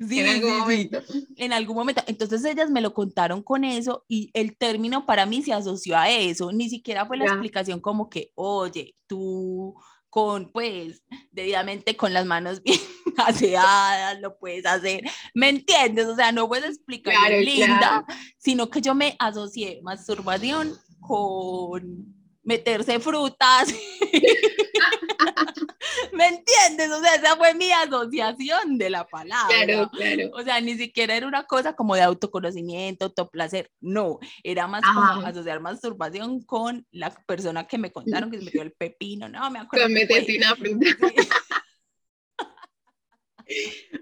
Sí, 0.06 0.20
en 0.20 0.28
algún 0.28 0.58
momento. 0.58 1.02
En 1.36 1.52
algún 1.52 1.76
momento. 1.76 2.02
Entonces 2.06 2.44
ellas 2.44 2.70
me 2.70 2.82
lo 2.82 2.92
contaron 2.92 3.42
con 3.42 3.64
eso 3.64 4.04
y 4.06 4.30
el 4.34 4.56
término 4.56 5.06
para 5.06 5.24
mí 5.24 5.42
se 5.42 5.54
asoció 5.54 5.96
a 5.96 6.10
eso. 6.10 6.52
Ni 6.52 6.68
siquiera 6.68 7.06
fue 7.06 7.16
la 7.16 7.24
explicación 7.24 7.80
como 7.80 8.10
que, 8.10 8.32
oye, 8.34 8.94
tú 9.06 9.74
con, 10.12 10.52
pues, 10.52 11.02
debidamente 11.30 11.96
con 11.96 12.12
las 12.12 12.26
manos 12.26 12.62
bien 12.62 12.78
aseadas, 13.16 14.20
lo 14.20 14.38
puedes 14.38 14.66
hacer, 14.66 15.04
¿me 15.32 15.48
entiendes? 15.48 16.04
O 16.04 16.14
sea, 16.14 16.32
no 16.32 16.46
puedes 16.48 16.76
explicar 16.76 17.30
linda, 17.30 18.04
sino 18.36 18.68
que 18.68 18.82
yo 18.82 18.94
me 18.94 19.16
asocié 19.18 19.80
masturbación 19.82 20.78
con 21.00 22.14
meterse 22.42 23.00
frutas. 23.00 23.74
¿Me 26.12 26.26
entiendes? 26.28 26.90
O 26.90 27.00
sea, 27.00 27.14
esa 27.14 27.36
fue 27.36 27.54
mi 27.54 27.70
asociación 27.70 28.78
de 28.78 28.90
la 28.90 29.06
palabra. 29.06 29.64
Claro, 29.64 29.90
claro. 29.90 30.30
O 30.34 30.42
sea, 30.42 30.60
ni 30.60 30.76
siquiera 30.76 31.16
era 31.16 31.26
una 31.26 31.44
cosa 31.44 31.74
como 31.74 31.94
de 31.94 32.02
autoconocimiento, 32.02 33.06
autoplacer. 33.06 33.70
No, 33.80 34.18
era 34.42 34.66
más 34.66 34.82
como 34.82 35.26
asociar 35.26 35.60
masturbación 35.60 36.42
con 36.42 36.86
la 36.90 37.10
persona 37.10 37.66
que 37.66 37.78
me 37.78 37.92
contaron 37.92 38.30
que 38.30 38.38
se 38.38 38.44
metió 38.44 38.62
el 38.62 38.72
pepino. 38.72 39.28
No, 39.28 39.50
me 39.50 39.60
acuerdo. 39.60 39.86
Con 39.86 39.92
una 39.92 40.56
fruta. 40.56 40.86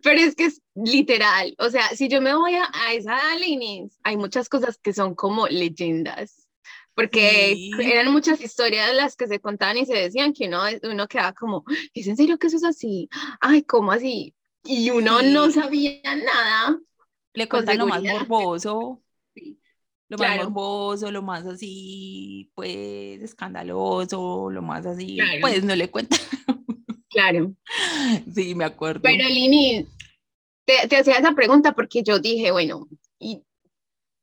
Pero 0.02 0.20
es 0.20 0.36
que 0.36 0.44
es 0.44 0.62
literal, 0.74 1.54
o 1.58 1.70
sea, 1.70 1.88
si 1.88 2.08
yo 2.08 2.20
me 2.20 2.34
voy 2.34 2.54
a, 2.54 2.68
a 2.72 2.92
esa 2.92 3.18
Linings, 3.36 3.98
hay 4.04 4.16
muchas 4.16 4.48
cosas 4.48 4.78
que 4.78 4.92
son 4.92 5.14
como 5.14 5.48
leyendas 5.48 6.49
porque 6.94 7.70
eran 7.80 8.12
muchas 8.12 8.40
historias 8.40 8.94
las 8.94 9.16
que 9.16 9.26
se 9.26 9.40
contaban 9.40 9.78
y 9.78 9.86
se 9.86 9.94
decían 9.94 10.32
que 10.32 10.48
uno, 10.48 10.62
uno 10.82 11.08
quedaba 11.08 11.32
como, 11.32 11.64
¿es 11.94 12.06
en 12.06 12.16
serio 12.16 12.38
que 12.38 12.48
eso 12.48 12.56
es 12.56 12.64
así? 12.64 13.08
Ay, 13.40 13.62
¿cómo 13.62 13.92
así? 13.92 14.34
Y 14.64 14.90
uno 14.90 15.22
no 15.22 15.50
sabía 15.50 16.00
nada. 16.04 16.78
Le 17.32 17.48
cuentan 17.48 17.78
lo 17.78 17.86
más 17.86 18.02
morboso. 18.02 19.02
Lo 20.08 20.18
más 20.18 20.36
morboso, 20.38 21.10
lo 21.12 21.22
más 21.22 21.46
así, 21.46 22.50
pues, 22.54 23.22
escandaloso, 23.22 24.50
lo 24.50 24.60
más 24.60 24.84
así, 24.84 25.18
pues 25.40 25.62
no 25.62 25.74
le 25.76 25.90
cuentan. 25.90 26.18
Claro. 27.12 27.52
Sí, 28.32 28.54
me 28.54 28.64
acuerdo. 28.64 29.00
Pero 29.02 29.28
Lini, 29.28 29.84
te, 30.64 30.86
te 30.86 30.96
hacía 30.96 31.16
esa 31.16 31.32
pregunta 31.32 31.72
porque 31.72 32.04
yo 32.04 32.20
dije, 32.20 32.52
bueno, 32.52 32.86
y 33.18 33.42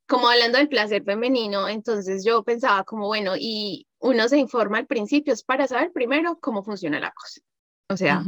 como 0.08 0.30
hablando 0.30 0.58
del 0.58 0.70
placer 0.70 1.04
femenino, 1.04 1.68
entonces 1.68 2.24
yo 2.24 2.44
pensaba 2.44 2.84
como, 2.84 3.08
bueno, 3.08 3.34
y 3.38 3.86
uno 4.00 4.28
se 4.30 4.38
informa 4.38 4.78
al 4.78 4.88
principio, 4.88 5.34
es 5.34 5.44
para 5.44 5.68
saber 5.68 5.92
primero 5.92 6.40
cómo 6.40 6.64
funciona 6.64 7.00
la 7.00 7.12
cosa. 7.12 7.42
O 7.90 7.96
sea, 7.96 8.22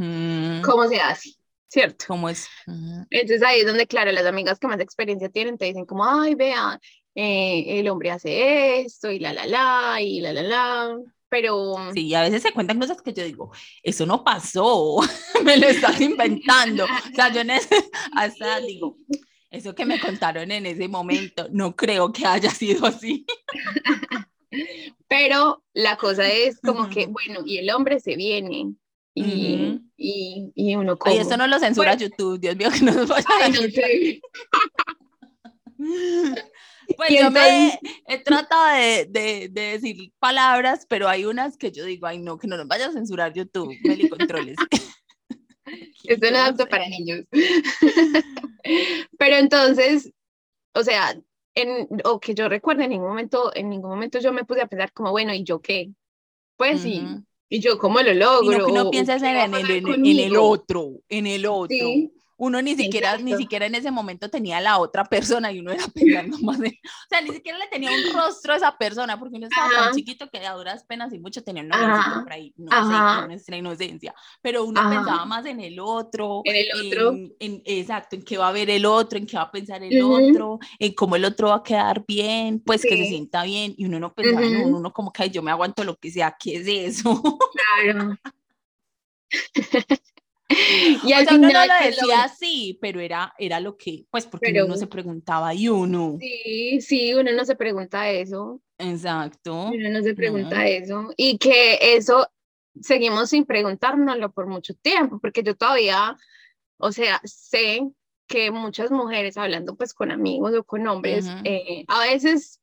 cómo 0.64 0.88
se 0.88 1.00
hace, 1.00 1.34
¿cierto? 1.68 2.06
¿Cómo 2.08 2.28
es? 2.28 2.48
Entonces 3.10 3.42
ahí 3.42 3.60
es 3.60 3.66
donde, 3.66 3.86
claro, 3.86 4.10
las 4.10 4.24
amigas 4.24 4.58
que 4.58 4.66
más 4.66 4.80
experiencia 4.80 5.28
tienen 5.28 5.58
te 5.58 5.66
dicen 5.66 5.84
como, 5.84 6.04
ay, 6.04 6.34
vea, 6.34 6.80
eh, 7.14 7.80
el 7.80 7.88
hombre 7.88 8.10
hace 8.10 8.80
esto 8.80 9.10
y 9.10 9.18
la, 9.18 9.32
la, 9.32 9.46
la, 9.46 10.00
y 10.00 10.20
la, 10.20 10.32
la, 10.32 10.42
la. 10.42 10.98
Pero... 11.28 11.76
Sí, 11.92 12.14
a 12.14 12.22
veces 12.22 12.42
se 12.42 12.52
cuentan 12.52 12.80
cosas 12.80 13.02
que 13.02 13.12
yo 13.12 13.22
digo, 13.22 13.52
eso 13.82 14.06
no 14.06 14.24
pasó, 14.24 14.96
me 15.44 15.56
lo 15.58 15.68
estás 15.68 16.00
inventando. 16.00 16.84
o 16.84 17.14
sea, 17.14 17.30
yo 17.32 17.42
en 17.42 17.50
ese, 17.50 17.90
hasta 18.16 18.60
digo, 18.60 18.96
eso 19.50 19.74
que 19.74 19.84
me 19.84 20.00
contaron 20.00 20.50
en 20.50 20.66
ese 20.66 20.88
momento, 20.88 21.48
no 21.50 21.74
creo 21.74 22.12
que 22.12 22.24
haya 22.26 22.50
sido 22.50 22.86
así. 22.86 23.26
Pero 25.08 25.64
la 25.74 25.96
cosa 25.96 26.28
es 26.28 26.60
como 26.60 26.88
que, 26.88 27.06
bueno, 27.06 27.40
y 27.44 27.58
el 27.58 27.70
hombre 27.70 28.00
se 28.00 28.16
viene. 28.16 28.74
Y, 29.12 29.80
y, 29.96 30.52
y, 30.54 30.76
uno 30.76 30.96
como... 30.96 31.14
Y 31.14 31.18
eso 31.18 31.36
no 31.36 31.48
lo 31.48 31.58
censura 31.58 31.96
pues 31.96 32.02
YouTube, 32.02 32.38
Dios 32.38 32.56
mío, 32.56 32.70
que 32.70 32.84
no 32.84 32.92
nos 32.92 33.08
vaya 33.08 33.26
a 33.42 33.52
sé. 33.52 34.20
Pues 36.96 37.10
yo 37.10 37.30
me 37.30 37.78
he 38.08 38.18
tratado 38.18 38.66
de, 38.76 39.06
de, 39.08 39.48
de, 39.48 39.60
decir 39.60 40.12
palabras, 40.18 40.86
pero 40.88 41.08
hay 41.08 41.24
unas 41.24 41.56
que 41.56 41.70
yo 41.70 41.84
digo, 41.84 42.08
ay 42.08 42.18
no, 42.18 42.36
que 42.36 42.48
no 42.48 42.56
nos 42.56 42.66
vaya 42.66 42.88
a 42.88 42.92
censurar 42.92 43.32
YouTube, 43.32 43.72
Meli 43.84 44.08
Controles. 44.08 44.56
Esto 46.04 46.26
no 46.30 46.36
es 46.36 46.42
apto 46.42 46.66
para 46.66 46.88
niños. 46.88 47.24
Pero 49.18 49.36
entonces, 49.36 50.12
o 50.74 50.82
sea, 50.82 51.18
en, 51.54 51.88
o 52.04 52.20
que 52.20 52.34
yo 52.34 52.48
recuerde, 52.48 52.84
en 52.84 52.90
ningún 52.90 53.08
momento, 53.08 53.54
en 53.54 53.68
ningún 53.68 53.90
momento 53.90 54.18
yo 54.18 54.32
me 54.32 54.44
puse 54.44 54.62
a 54.62 54.66
pensar 54.66 54.92
como, 54.92 55.10
bueno, 55.10 55.34
¿y 55.34 55.44
yo 55.44 55.60
qué? 55.60 55.90
Pues 56.56 56.82
sí, 56.82 57.02
y 57.48 57.60
yo 57.60 57.78
cómo 57.78 58.00
lo 58.00 58.12
logro. 58.12 58.68
Y 58.68 58.72
no 58.72 58.84
no 58.84 58.90
pienses 58.90 59.22
en, 59.22 59.54
en, 59.54 59.88
en, 59.88 60.06
el 60.06 60.36
otro, 60.36 61.00
en 61.08 61.26
el 61.26 61.46
otro. 61.46 61.68
Sí 61.70 62.12
uno 62.40 62.62
ni 62.62 62.74
siquiera, 62.74 63.18
ni 63.18 63.36
siquiera 63.36 63.66
en 63.66 63.74
ese 63.74 63.90
momento 63.90 64.30
tenía 64.30 64.62
la 64.62 64.78
otra 64.78 65.04
persona 65.04 65.52
y 65.52 65.60
uno 65.60 65.72
era 65.72 65.86
pensando 65.88 66.38
más 66.38 66.58
de, 66.58 66.68
o 66.68 67.08
sea, 67.10 67.20
ni 67.20 67.32
siquiera 67.32 67.58
le 67.58 67.66
tenía 67.66 67.90
un 67.90 68.14
rostro 68.14 68.54
a 68.54 68.56
esa 68.56 68.78
persona 68.78 69.18
porque 69.18 69.36
uno 69.36 69.46
estaba 69.46 69.68
tan 69.68 69.94
chiquito 69.94 70.30
que 70.30 70.38
a 70.38 70.54
duras 70.54 70.82
penas 70.84 71.12
y 71.12 71.18
mucho 71.18 71.44
tenía 71.44 71.62
una 71.62 72.22
por 72.24 72.32
ahí, 72.32 72.54
no 72.56 72.70
sé, 72.70 73.26
nuestra 73.26 73.58
inocencia, 73.58 74.14
pero 74.40 74.64
uno 74.64 74.80
pensaba 74.88 75.26
más 75.26 75.44
en 75.44 75.60
el 75.60 75.78
otro, 75.80 76.40
en 76.44 76.56
el 76.56 76.86
otro, 76.86 77.10
en, 77.38 77.62
exacto, 77.66 78.16
en 78.16 78.22
qué 78.22 78.38
va 78.38 78.48
a 78.48 78.52
ver 78.52 78.70
el 78.70 78.86
otro, 78.86 79.18
en 79.18 79.26
qué 79.26 79.36
va 79.36 79.42
a 79.42 79.50
pensar 79.50 79.82
el 79.82 80.02
otro, 80.02 80.58
en 80.78 80.94
cómo 80.94 81.16
el 81.16 81.26
otro 81.26 81.48
va 81.48 81.56
a 81.56 81.62
quedar 81.62 82.06
bien, 82.08 82.60
pues 82.60 82.80
que 82.80 82.96
se 82.96 83.04
sienta 83.04 83.42
bien 83.42 83.74
y 83.76 83.84
uno 83.84 84.00
no 84.00 84.14
pensaba, 84.14 84.46
en 84.46 84.64
uno, 84.64 84.78
uno 84.78 84.92
como 84.94 85.12
que 85.12 85.28
yo 85.28 85.42
me 85.42 85.50
aguanto 85.50 85.84
lo 85.84 85.94
que 85.96 86.10
sea, 86.10 86.34
¿qué 86.40 86.56
es 86.56 86.98
eso? 86.98 87.22
Claro. 87.84 88.16
y 91.04 91.12
al 91.12 91.26
uno 91.32 91.48
no 91.48 91.66
lo 91.66 91.74
decía 91.84 92.24
así, 92.24 92.78
pero 92.80 93.00
era, 93.00 93.32
era 93.38 93.60
lo 93.60 93.76
que, 93.76 94.06
pues 94.10 94.26
porque 94.26 94.62
uno 94.62 94.76
se 94.76 94.86
preguntaba 94.86 95.54
y 95.54 95.68
uno. 95.68 96.16
Sí, 96.20 96.80
sí, 96.80 97.14
uno 97.14 97.32
no 97.32 97.44
se 97.44 97.54
pregunta 97.54 98.10
eso. 98.10 98.60
Exacto. 98.78 99.66
Uno 99.66 99.90
no 99.90 100.02
se 100.02 100.14
pregunta 100.14 100.66
eso. 100.66 101.12
Y 101.16 101.38
que 101.38 101.78
eso 101.96 102.28
seguimos 102.80 103.30
sin 103.30 103.44
preguntárnoslo 103.44 104.32
por 104.32 104.46
mucho 104.46 104.74
tiempo, 104.74 105.18
porque 105.20 105.42
yo 105.42 105.54
todavía, 105.54 106.16
o 106.78 106.92
sea, 106.92 107.20
sé 107.24 107.80
que 108.26 108.50
muchas 108.50 108.90
mujeres 108.90 109.36
hablando 109.36 109.76
pues 109.76 109.92
con 109.92 110.10
amigos 110.10 110.54
o 110.54 110.64
con 110.64 110.86
hombres, 110.86 111.26
eh, 111.44 111.84
a 111.88 112.00
veces 112.00 112.60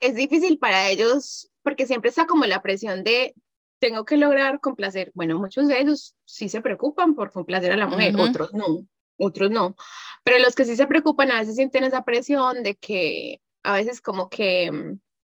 es 0.00 0.14
difícil 0.14 0.58
para 0.58 0.88
ellos 0.88 1.50
porque 1.62 1.86
siempre 1.86 2.10
está 2.10 2.26
como 2.26 2.44
la 2.46 2.62
presión 2.62 3.04
de 3.04 3.34
tengo 3.80 4.04
que 4.04 4.16
lograr 4.16 4.60
complacer. 4.60 5.10
Bueno, 5.14 5.38
muchos 5.38 5.66
de 5.66 5.80
ellos 5.80 6.14
sí 6.24 6.48
se 6.48 6.60
preocupan 6.60 7.14
por 7.14 7.32
complacer 7.32 7.72
a 7.72 7.76
la 7.76 7.86
mujer, 7.86 8.14
otros 8.16 8.52
no, 8.54 8.86
otros 9.16 9.50
no. 9.50 9.74
Pero 10.22 10.38
los 10.38 10.54
que 10.54 10.64
sí 10.64 10.76
se 10.76 10.86
preocupan 10.86 11.32
a 11.32 11.40
veces 11.40 11.56
sienten 11.56 11.84
esa 11.84 12.04
presión 12.04 12.62
de 12.62 12.76
que 12.76 13.40
a 13.62 13.74
veces 13.74 14.00
como 14.00 14.28
que 14.28 14.70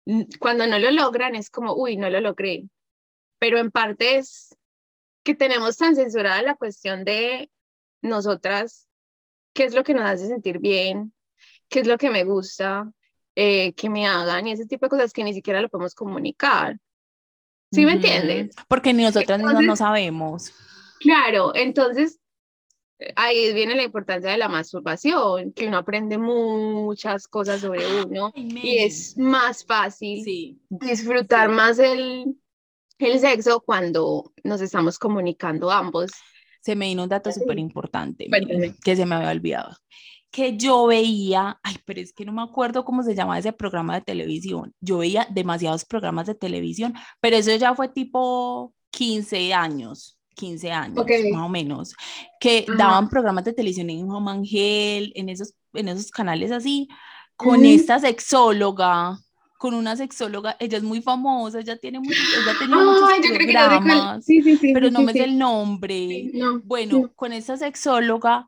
mm, 0.06 0.24
cuando 0.40 0.68
no 0.68 0.80
lo 0.80 0.92
logran 0.92 1.36
es 1.36 1.50
como, 1.50 1.76
uy, 1.76 1.98
no 1.98 2.10
lo 2.10 2.20
logré. 2.20 2.68
Pero 3.40 3.60
en 3.60 3.72
parte 3.72 4.18
es 4.18 4.58
que 5.24 5.36
tenemos 5.36 5.78
tan 5.78 5.96
censurada 5.96 6.42
la 6.42 6.56
cuestión 6.56 7.04
de 7.06 7.52
nosotras, 8.02 8.88
qué 9.54 9.66
es 9.66 9.76
lo 9.76 9.84
que 9.84 9.94
nos 9.94 10.10
hace 10.10 10.28
sentir 10.28 10.60
bien, 10.60 11.14
qué 11.70 11.82
es 11.82 11.88
lo 11.88 12.00
que 12.00 12.10
me 12.10 12.24
gusta, 12.24 12.92
eh, 13.36 13.74
que 13.74 13.90
me 13.90 14.08
hagan 14.08 14.48
y 14.48 14.54
ese 14.54 14.66
tipo 14.66 14.88
de 14.88 14.90
cosas 14.90 15.14
que 15.14 15.24
ni 15.24 15.34
siquiera 15.34 15.62
lo 15.62 15.70
podemos 15.70 15.94
comunicar. 15.94 16.80
¿Sí 17.72 17.86
me 17.86 17.94
entiendes? 17.94 18.56
Porque 18.68 18.94
ni 18.94 19.04
nosotros 19.04 19.40
mismos 19.40 19.64
no 19.64 19.76
sabemos. 19.76 20.52
Claro, 21.00 21.56
entonces 21.56 22.20
ahí 23.16 23.54
viene 23.54 23.76
la 23.76 23.84
importancia 23.84 24.32
de 24.32 24.38
la 24.38 24.48
masturbación, 24.48 25.54
que 25.54 25.68
uno 25.68 25.78
aprende 25.78 26.18
muchas 26.18 27.28
cosas 27.28 27.62
sobre 27.62 27.82
uno 28.04 28.32
y 28.36 28.80
es 28.80 29.18
más 29.18 29.66
fácil 29.66 30.60
disfrutar 30.70 31.50
más 31.50 31.80
el, 31.80 32.36
el 33.00 33.20
sexo 33.20 33.62
cuando 33.62 34.32
nos 34.44 34.62
estamos 34.62 35.00
comunicando 35.00 35.72
ambos. 35.72 36.12
Se 36.62 36.76
me 36.76 36.88
vino 36.88 37.04
un 37.04 37.10
dato 37.10 37.32
súper 37.32 37.58
importante 37.58 38.28
que 38.84 38.96
se 38.96 39.06
me 39.06 39.16
había 39.16 39.32
olvidado. 39.32 39.76
Que 40.32 40.58
yo 40.58 40.88
veía, 40.88 41.60
ay, 41.62 41.76
pero 41.86 42.00
es 42.00 42.14
que 42.14 42.26
no 42.26 42.32
me 42.32 42.42
acuerdo 42.42 42.86
cómo 42.86 43.04
se 43.04 43.14
llamaba 43.14 43.38
ese 43.38 43.52
programa 43.52 43.96
de 43.96 44.02
televisión. 44.02 44.74
Yo 44.80 45.00
veía 45.00 45.28
demasiados 45.30 45.84
programas 45.84 46.28
de 46.28 46.36
televisión, 46.36 46.94
pero 47.20 47.36
eso 47.36 47.54
ya 47.56 47.76
fue 47.76 47.90
tipo 47.90 48.74
15 48.92 49.54
años, 49.54 50.18
15 50.36 50.72
años 50.72 51.06
más 51.34 51.46
o 51.46 51.50
menos, 51.50 51.94
que 52.40 52.66
daban 52.78 53.10
programas 53.10 53.44
de 53.44 53.54
televisión 53.54 53.90
en 53.90 54.08
Juan 54.08 54.24
Mangel, 54.24 55.12
en 55.16 55.28
esos, 55.28 55.54
en 55.74 55.90
esos 55.90 56.10
canales 56.12 56.52
así, 56.52 56.88
con 57.36 57.66
esta 57.66 58.00
sexóloga 58.00 59.20
con 59.62 59.76
una 59.76 59.96
sexóloga, 59.96 60.58
ella 60.60 60.80
es 60.80 60.84
muy 60.84 61.04
famosa, 61.04 61.60
ella 61.60 61.78
tiene 61.78 62.00
muchos, 62.00 62.18
ella 62.36 62.58
tenía 62.58 62.78
muchos 62.78 63.38
programas, 63.38 64.26
sí, 64.26 64.42
sí, 64.42 64.58
sí, 64.58 64.74
pero 64.74 64.90
no 64.90 65.04
me 65.04 65.14
sé 65.14 65.26
el 65.26 65.38
nombre. 65.38 66.32
bueno, 66.64 67.12
con 67.16 67.32
esa 67.32 67.58
sexóloga, 67.58 68.48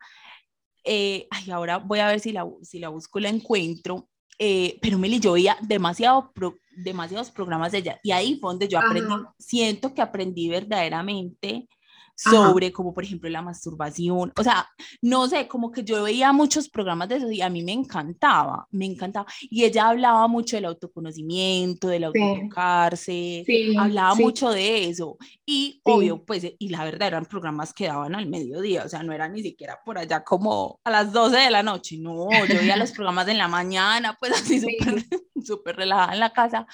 eh, 0.83 1.27
ay, 1.29 1.51
ahora 1.51 1.77
voy 1.77 1.99
a 1.99 2.07
ver 2.07 2.19
si 2.19 2.31
la, 2.31 2.47
si 2.61 2.79
la 2.79 2.89
busco 2.89 3.19
la 3.19 3.29
encuentro, 3.29 4.09
eh, 4.39 4.77
pero 4.81 4.97
Meli, 4.97 5.19
yo 5.19 5.33
veía 5.33 5.57
demasiado 5.61 6.31
demasiados 6.75 7.29
programas 7.29 7.71
de 7.71 7.79
ella 7.79 7.99
y 8.03 8.11
ahí 8.11 8.39
fue 8.39 8.49
donde 8.49 8.67
yo 8.67 8.79
aprendí, 8.79 9.13
siento 9.37 9.93
que 9.93 10.01
aprendí 10.01 10.49
verdaderamente 10.49 11.67
sobre 12.15 12.71
como 12.71 12.93
por 12.93 13.03
ejemplo 13.03 13.29
la 13.29 13.41
masturbación, 13.41 14.31
o 14.37 14.43
sea, 14.43 14.67
no 15.01 15.27
sé, 15.27 15.47
como 15.47 15.71
que 15.71 15.83
yo 15.83 16.03
veía 16.03 16.31
muchos 16.31 16.69
programas 16.69 17.09
de 17.09 17.17
eso 17.17 17.31
y 17.31 17.41
a 17.41 17.49
mí 17.49 17.63
me 17.63 17.71
encantaba, 17.71 18.67
me 18.71 18.85
encantaba. 18.85 19.25
Y 19.41 19.63
ella 19.63 19.89
hablaba 19.89 20.27
mucho 20.27 20.55
del 20.55 20.65
autoconocimiento, 20.65 21.87
del 21.87 22.05
autotocarse, 22.05 23.45
hablaba 23.77 24.15
mucho 24.15 24.51
de 24.51 24.89
eso. 24.89 25.17
Y 25.45 25.81
obvio, 25.83 26.23
pues, 26.23 26.45
y 26.57 26.69
la 26.69 26.83
verdad 26.85 27.09
eran 27.09 27.25
programas 27.25 27.73
que 27.73 27.87
daban 27.87 28.15
al 28.15 28.27
mediodía, 28.27 28.83
o 28.85 28.89
sea, 28.89 29.03
no 29.03 29.13
eran 29.13 29.33
ni 29.33 29.41
siquiera 29.41 29.79
por 29.83 29.97
allá 29.97 30.23
como 30.23 30.79
a 30.83 30.91
las 30.91 31.11
12 31.11 31.37
de 31.37 31.51
la 31.51 31.63
noche, 31.63 31.97
no, 31.99 32.29
yo 32.47 32.59
veía 32.59 32.77
los 32.77 32.91
programas 32.93 33.27
en 33.27 33.37
la 33.37 33.47
mañana, 33.47 34.17
pues 34.19 34.33
así 34.33 34.59
súper 34.59 35.03
súper 35.43 35.75
relajada 35.75 36.13
en 36.13 36.19
la 36.19 36.33
casa. 36.33 36.65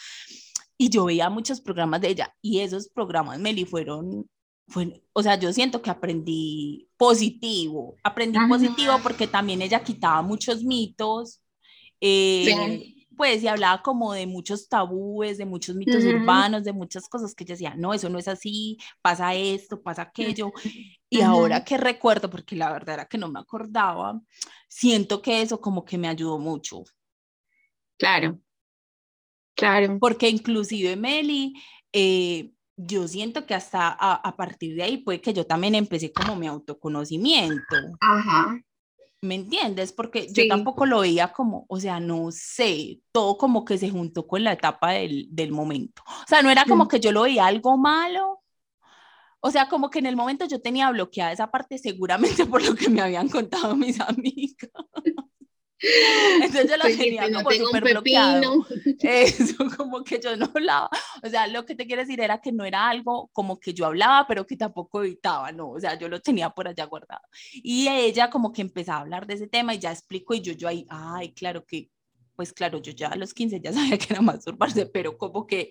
Y 0.77 0.89
yo 0.89 1.05
veía 1.05 1.29
muchos 1.29 1.59
programas 1.59 2.01
de 2.01 2.09
ella 2.09 2.33
y 2.41 2.59
esos 2.59 2.87
programas, 2.87 3.37
Meli, 3.39 3.65
fueron 3.65 4.29
o 5.13 5.23
sea, 5.23 5.39
yo 5.39 5.51
siento 5.53 5.81
que 5.81 5.89
aprendí 5.89 6.89
positivo, 6.97 7.95
aprendí 8.03 8.39
positivo 8.47 8.93
porque 9.01 9.27
también 9.27 9.61
ella 9.61 9.83
quitaba 9.83 10.21
muchos 10.21 10.63
mitos, 10.63 11.41
eh, 12.01 12.95
pues 13.17 13.43
y 13.43 13.47
hablaba 13.47 13.81
como 13.81 14.13
de 14.13 14.25
muchos 14.27 14.69
tabúes, 14.69 15.37
de 15.37 15.45
muchos 15.45 15.75
mitos 15.75 16.05
urbanos, 16.05 16.63
de 16.63 16.71
muchas 16.71 17.09
cosas 17.09 17.35
que 17.35 17.43
ella 17.43 17.53
decía, 17.53 17.75
no, 17.75 17.93
eso 17.93 18.07
no 18.07 18.17
es 18.17 18.29
así, 18.29 18.77
pasa 19.01 19.35
esto, 19.35 19.81
pasa 19.81 20.03
aquello. 20.03 20.51
Y 21.11 21.21
ahora 21.21 21.63
que 21.63 21.75
recuerdo, 21.75 22.29
porque 22.29 22.55
la 22.55 22.71
verdad 22.71 22.93
era 22.93 23.05
que 23.07 23.17
no 23.17 23.29
me 23.29 23.39
acordaba, 23.39 24.21
siento 24.67 25.23
que 25.23 25.41
eso 25.41 25.59
como 25.59 25.83
que 25.83 25.97
me 25.97 26.07
ayudó 26.07 26.37
mucho. 26.37 26.83
Claro, 27.97 28.39
claro. 29.55 29.97
Porque 29.99 30.29
inclusive 30.29 30.95
Meli, 30.95 31.55
eh, 31.91 32.51
yo 32.81 33.07
siento 33.09 33.45
que 33.45 33.53
hasta 33.53 33.89
a, 33.89 34.35
partir 34.37 34.75
de 34.75 34.83
ahí 34.83 34.97
puede 34.97 35.19
que 35.19 35.33
yo 35.33 35.45
también 35.45 35.75
empecé 35.75 36.13
como 36.13 36.37
mi 36.37 36.47
autoconocimiento. 36.47 37.75
Ajá. 37.99 38.57
¿Me 39.21 39.35
entiendes? 39.35 39.91
Porque 39.91 40.29
yo 40.31 40.47
tampoco 40.47 40.85
lo 40.85 41.01
veía 41.01 41.33
como, 41.33 41.65
o 41.67 41.77
sea, 41.77 41.99
no 41.99 42.31
sé, 42.31 43.01
todo 43.11 43.37
como 43.37 43.65
que 43.65 43.77
se 43.77 43.89
juntó 43.89 44.25
con 44.25 44.45
la 44.45 44.53
etapa 44.53 44.91
del, 44.91 45.27
del 45.29 45.51
momento. 45.51 46.03
O 46.07 46.27
sea, 46.27 46.41
no 46.41 46.49
era 46.49 46.63
como 46.63 46.87
que 46.87 47.01
yo 47.01 47.11
lo 47.11 47.23
veía 47.23 47.45
algo 47.45 47.77
malo. 47.77 48.41
O 49.41 49.51
sea, 49.51 49.67
como 49.67 49.89
que 49.89 49.99
en 49.99 50.05
el 50.05 50.15
momento 50.15 50.45
yo 50.45 50.61
tenía 50.61 50.89
bloqueada 50.89 51.33
esa 51.33 51.51
parte 51.51 51.77
seguramente 51.77 52.45
por 52.45 52.63
lo 52.63 52.75
que 52.75 52.89
me 52.89 53.01
habían 53.01 53.27
contado 53.27 53.75
mis 53.75 53.99
amigas. 53.99 54.71
Entonces 56.41 56.69
yo 56.69 56.77
lo 56.77 56.83
tenía 56.83 57.31
como 57.31 57.51
súper 57.51 57.83
bloqueado. 57.83 58.65
Eso, 58.99 59.55
como 59.77 60.03
que 60.03 60.19
yo 60.19 60.35
no 60.35 60.49
hablaba. 60.53 60.89
O 61.23 61.29
sea, 61.29 61.47
lo 61.47 61.65
que 61.65 61.75
te 61.75 61.87
quiero 61.87 62.01
decir 62.01 62.19
era 62.19 62.39
que 62.41 62.51
no 62.51 62.65
era 62.65 62.89
algo 62.89 63.29
como 63.33 63.59
que 63.59 63.73
yo 63.73 63.85
hablaba, 63.85 64.27
pero 64.27 64.45
que 64.45 64.57
tampoco 64.57 65.03
evitaba, 65.03 65.51
no. 65.51 65.69
O 65.69 65.79
sea, 65.79 65.97
yo 65.97 66.09
lo 66.09 66.21
tenía 66.21 66.49
por 66.49 66.67
allá 66.67 66.85
guardado. 66.85 67.21
Y 67.53 67.87
ella 67.87 68.29
como 68.29 68.51
que 68.51 68.61
empezaba 68.61 68.99
a 68.99 69.01
hablar 69.01 69.25
de 69.25 69.35
ese 69.35 69.47
tema 69.47 69.73
y 69.73 69.79
ya 69.79 69.91
explicó 69.91 70.33
y 70.33 70.41
yo, 70.41 70.53
yo 70.53 70.67
ahí, 70.67 70.85
ay, 70.89 71.33
claro 71.33 71.65
que, 71.65 71.89
pues 72.35 72.53
claro, 72.53 72.81
yo 72.81 72.91
ya 72.91 73.07
a 73.09 73.15
los 73.15 73.33
15 73.33 73.59
ya 73.61 73.73
sabía 73.73 73.97
que 73.97 74.13
era 74.13 74.21
masturbarse, 74.21 74.85
pero 74.85 75.17
como 75.17 75.47
que 75.47 75.69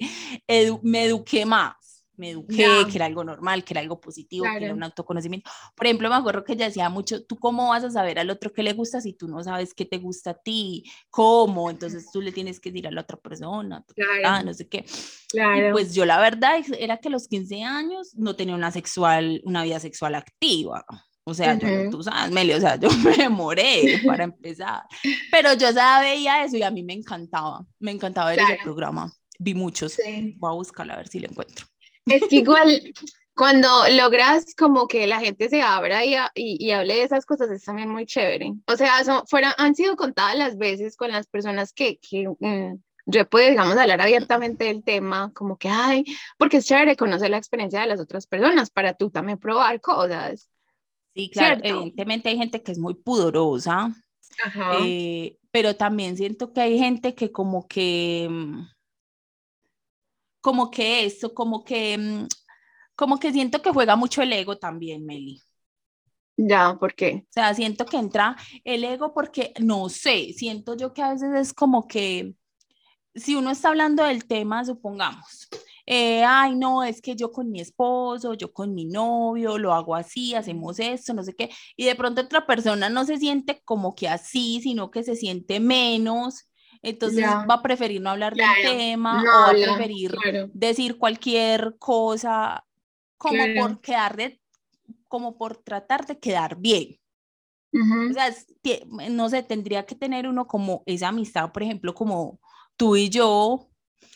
me 0.82 1.04
eduqué 1.04 1.44
más 1.44 1.87
me 2.18 2.30
eduqué, 2.30 2.66
que 2.90 2.96
era 2.96 3.06
algo 3.06 3.24
normal, 3.24 3.64
que 3.64 3.72
era 3.72 3.80
algo 3.80 4.00
positivo, 4.00 4.44
que 4.58 4.64
era 4.64 4.74
un 4.74 4.82
autoconocimiento. 4.82 5.50
Por 5.74 5.86
ejemplo, 5.86 6.08
me 6.08 6.16
acuerdo 6.16 6.44
que 6.44 6.52
ella 6.54 6.66
decía 6.66 6.88
mucho, 6.88 7.24
¿tú 7.24 7.38
cómo 7.38 7.68
vas 7.68 7.84
a 7.84 7.90
saber 7.90 8.18
al 8.18 8.30
otro 8.30 8.52
qué 8.52 8.62
le 8.62 8.72
gusta 8.72 9.00
si 9.00 9.12
tú 9.12 9.28
no 9.28 9.42
sabes 9.42 9.72
qué 9.72 9.84
te 9.84 9.98
gusta 9.98 10.30
a 10.30 10.34
ti? 10.34 10.84
¿Cómo? 11.10 11.70
Entonces 11.70 12.06
tú 12.12 12.20
le 12.20 12.32
tienes 12.32 12.60
que 12.60 12.70
decir 12.70 12.88
a 12.88 12.90
la 12.90 13.02
otra 13.02 13.16
persona, 13.16 13.84
claro. 13.94 14.44
no 14.44 14.52
sé 14.52 14.68
qué. 14.68 14.84
Claro. 15.28 15.68
Y 15.68 15.72
pues 15.72 15.94
yo 15.94 16.04
la 16.04 16.20
verdad 16.20 16.60
era 16.78 16.98
que 16.98 17.08
a 17.08 17.12
los 17.12 17.28
15 17.28 17.62
años 17.62 18.14
no 18.14 18.34
tenía 18.36 18.54
una 18.54 18.70
sexual, 18.70 19.40
una 19.44 19.62
vida 19.62 19.78
sexual 19.80 20.14
activa. 20.14 20.84
O 21.28 21.34
sea, 21.34 21.58
yo, 21.58 21.90
tú 21.90 22.02
sabes, 22.02 22.32
Meli, 22.32 22.54
o 22.54 22.60
sea, 22.60 22.76
yo 22.76 22.88
me 23.04 23.14
demoré 23.14 24.00
para 24.06 24.24
empezar. 24.24 24.82
Pero 25.30 25.52
yo 25.52 25.70
ya 25.70 26.00
veía 26.00 26.42
eso 26.42 26.56
y 26.56 26.62
a 26.62 26.70
mí 26.70 26.82
me 26.82 26.94
encantaba, 26.94 27.66
me 27.78 27.90
encantaba 27.90 28.30
ver 28.30 28.40
ese 28.40 28.58
programa. 28.62 29.12
Vi 29.38 29.54
muchos. 29.54 29.98
Voy 30.36 30.50
a 30.50 30.54
buscarlo 30.54 30.94
a 30.94 30.96
ver 30.96 31.08
si 31.08 31.20
lo 31.20 31.28
encuentro. 31.28 31.66
Es 32.08 32.28
que 32.28 32.36
igual 32.36 32.92
cuando 33.38 33.68
logras 33.92 34.54
como 34.56 34.88
que 34.88 35.06
la 35.06 35.20
gente 35.20 35.48
se 35.48 35.62
abra 35.62 36.04
y, 36.04 36.16
y, 36.34 36.70
hable 36.72 36.96
de 36.96 37.02
esas 37.04 37.24
cosas 37.24 37.48
es 37.50 37.62
también 37.62 37.88
muy 37.88 38.04
chévere. 38.04 38.52
O 38.66 38.76
sea, 38.76 39.04
son, 39.04 39.26
fuera, 39.28 39.54
han 39.56 39.76
sido 39.76 39.94
contadas 39.96 40.36
las 40.36 40.58
veces 40.58 40.96
con 40.96 41.12
las 41.12 41.28
personas 41.28 41.72
que, 41.72 41.98
que 41.98 42.28
mm, 42.28 42.80
yo 43.06 43.20
he 43.20 43.24
podido, 43.24 43.50
digamos, 43.50 43.76
hablar 43.76 44.00
abiertamente 44.00 44.64
del 44.64 44.82
tema, 44.82 45.32
como 45.32 45.56
que, 45.56 45.68
ay, 45.68 46.04
porque 46.36 46.56
es 46.56 46.66
chévere 46.66 46.96
conocer 46.96 47.30
la 47.30 47.38
experiencia 47.38 47.80
de 47.80 47.86
las 47.86 48.00
otras 48.00 48.26
personas 48.26 48.70
para 48.70 48.94
tú 48.94 49.08
también 49.08 49.38
probar 49.38 49.80
cosas. 49.80 50.50
Sí, 51.14 51.30
claro, 51.30 51.60
evidentemente 51.62 52.28
hay 52.28 52.38
gente 52.38 52.62
que 52.62 52.72
es 52.72 52.78
muy 52.78 52.94
pudorosa, 52.94 53.94
eh, 54.82 55.38
pero 55.52 55.76
también 55.76 56.16
siento 56.16 56.52
que 56.52 56.60
hay 56.60 56.78
gente 56.78 57.14
que 57.14 57.30
como 57.30 57.68
que 57.68 58.26
mm, 58.28 58.66
como 60.40 60.70
que 60.70 61.04
eso, 61.04 61.34
como 61.34 61.64
que, 61.64 61.98
mm, 61.98 62.26
como 62.96 63.18
que 63.18 63.32
siento 63.32 63.62
que 63.62 63.70
juega 63.70 63.96
mucho 63.96 64.22
el 64.22 64.32
ego 64.32 64.58
también, 64.58 65.04
Meli. 65.06 65.40
Ya, 66.36 66.76
¿por 66.78 66.94
qué? 66.94 67.24
O 67.30 67.32
sea, 67.32 67.52
siento 67.54 67.84
que 67.84 67.96
entra 67.96 68.36
el 68.64 68.84
ego 68.84 69.12
porque, 69.12 69.52
no 69.60 69.88
sé, 69.88 70.32
siento 70.34 70.76
yo 70.76 70.92
que 70.94 71.02
a 71.02 71.12
veces 71.12 71.34
es 71.34 71.52
como 71.52 71.88
que, 71.88 72.34
si 73.14 73.34
uno 73.34 73.50
está 73.50 73.70
hablando 73.70 74.04
del 74.04 74.26
tema, 74.26 74.64
supongamos, 74.64 75.48
eh, 75.86 76.22
ay, 76.24 76.54
no, 76.54 76.84
es 76.84 77.00
que 77.00 77.16
yo 77.16 77.32
con 77.32 77.50
mi 77.50 77.60
esposo, 77.60 78.34
yo 78.34 78.52
con 78.52 78.74
mi 78.74 78.84
novio, 78.84 79.58
lo 79.58 79.72
hago 79.72 79.96
así, 79.96 80.34
hacemos 80.34 80.78
esto, 80.78 81.14
no 81.14 81.24
sé 81.24 81.34
qué, 81.34 81.50
y 81.76 81.86
de 81.86 81.96
pronto 81.96 82.20
otra 82.22 82.46
persona 82.46 82.88
no 82.90 83.04
se 83.04 83.16
siente 83.16 83.62
como 83.64 83.94
que 83.94 84.06
así, 84.06 84.60
sino 84.62 84.90
que 84.90 85.02
se 85.02 85.16
siente 85.16 85.60
menos, 85.60 86.48
entonces 86.82 87.24
va 87.24 87.54
a 87.54 87.62
preferir 87.62 88.00
no 88.00 88.10
hablar 88.10 88.34
del 88.34 88.46
tema 88.62 89.22
o 89.22 89.24
va 89.24 89.50
a 89.50 89.52
preferir 89.52 90.16
decir 90.52 90.96
cualquier 90.98 91.76
cosa 91.78 92.64
como 93.16 93.42
por 93.58 93.80
quedar 93.80 94.16
de, 94.16 94.40
como 95.08 95.36
por 95.36 95.56
tratar 95.56 96.06
de 96.06 96.18
quedar 96.18 96.56
bien. 96.56 96.98
O 97.72 98.12
sea, 98.12 98.34
no 99.10 99.28
sé, 99.28 99.42
tendría 99.42 99.84
que 99.84 99.94
tener 99.94 100.26
uno 100.26 100.46
como 100.46 100.82
esa 100.86 101.08
amistad, 101.08 101.52
por 101.52 101.62
ejemplo, 101.62 101.92
como 101.94 102.40
tú 102.76 102.96
y 102.96 103.10
yo, 103.10 103.68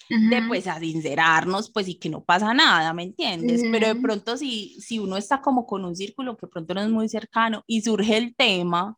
de 0.09 0.43
pues 0.47 0.67
a 0.67 0.79
sincerarnos, 0.79 1.71
pues 1.71 1.89
y 1.89 1.95
que 1.97 2.09
no 2.09 2.23
pasa 2.25 2.53
nada, 2.55 2.93
¿me 2.93 3.03
entiendes? 3.03 3.63
Pero 3.71 3.89
de 3.89 3.97
pronto 3.97 4.37
si, 4.37 4.81
si 4.81 4.99
uno 4.99 5.17
está 5.17 5.41
como 5.41 5.67
con 5.67 5.85
un 5.85 5.97
círculo 5.97 6.37
que 6.37 6.47
pronto 6.47 6.75
no 6.75 6.83
es 6.83 6.91
muy 6.91 7.09
cercano 7.09 7.65
y 7.67 7.83
surge 7.83 8.17
el 8.17 8.35
tema, 8.35 8.97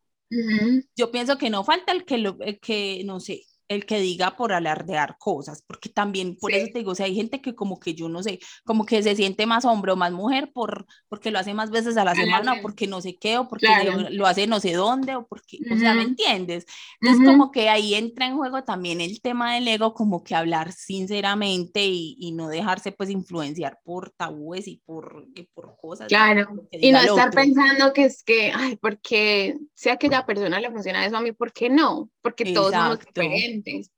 yo 0.96 1.10
pienso 1.10 1.38
que 1.38 1.50
no 1.50 1.62
falta 1.64 1.92
el 1.92 2.04
que, 2.04 2.18
lo, 2.18 2.36
el 2.40 2.58
que 2.58 3.02
no 3.04 3.20
sé, 3.20 3.42
el 3.68 3.86
que 3.86 3.98
diga 4.00 4.36
por 4.36 4.52
alardear 4.52 5.16
cosas, 5.18 5.62
porque 5.66 5.88
también, 5.88 6.36
por 6.36 6.52
eso 6.52 6.68
te 6.72 6.78
digo, 6.80 6.92
o 6.92 6.94
sea, 6.94 7.06
hay 7.06 7.14
gente 7.14 7.40
que 7.40 7.54
como 7.54 7.80
que 7.80 7.94
yo 7.94 8.08
no 8.08 8.22
sé, 8.22 8.38
como 8.64 8.84
que 8.84 9.02
se 9.02 9.16
siente 9.16 9.46
más 9.46 9.64
hombre 9.64 9.92
o 9.92 9.96
más 9.96 10.12
mujer 10.12 10.50
por, 10.52 10.86
porque 11.08 11.30
lo 11.30 11.38
hace 11.38 11.54
más 11.54 11.70
veces 11.70 11.96
a 11.96 12.04
la 12.04 12.14
semana, 12.14 12.54
o 12.54 12.62
porque 12.62 12.86
no 12.86 13.00
sé 13.00 13.16
qué, 13.16 13.38
o 13.38 13.48
porque 13.48 13.66
lo, 14.10 14.26
hace 14.26 14.46
no 14.46 14.60
sé 14.60 14.72
dónde, 14.72 15.16
o 15.16 15.26
porque, 15.26 15.58
o 15.72 15.78
sea, 15.78 15.94
¿me 15.94 16.02
entiendes? 16.02 16.66
Entonces, 17.00 17.26
como 17.26 17.50
que 17.50 17.68
ahí 17.68 17.94
entra 17.94 18.26
en 18.26 18.36
juego 18.36 18.64
también 18.64 19.00
el 19.00 19.20
tema 19.20 19.54
del 19.54 19.66
ego, 19.68 19.94
como 19.94 20.22
que 20.22 20.34
hablar 20.34 20.72
sinceramente 20.72 21.86
y, 21.86 22.16
y 22.18 22.32
no 22.32 22.48
dejarse 22.48 22.92
pues 22.92 23.10
influenciar 23.10 23.78
por 23.82 24.10
tabúes 24.10 24.68
y 24.68 24.82
por, 24.84 25.26
por 25.54 25.76
cosas. 25.76 26.08
Claro, 26.08 26.66
y 26.70 26.92
no 26.92 26.98
estar 26.98 27.30
pensando 27.30 27.92
que 27.92 28.04
es 28.04 28.22
que, 28.22 28.52
ay, 28.54 28.76
porque 28.76 29.56
si 29.74 29.88
a 29.88 29.94
aquella 29.94 30.26
persona 30.26 30.60
le 30.60 30.70
funciona 30.70 31.04
eso 31.06 31.16
a 31.16 31.20
mí, 31.20 31.32
¿por 31.32 31.52
qué 31.52 31.70
no? 31.70 32.10
Porque 32.20 32.52
todos 32.52 32.72
somos 32.72 32.98
diferentes 32.98 33.53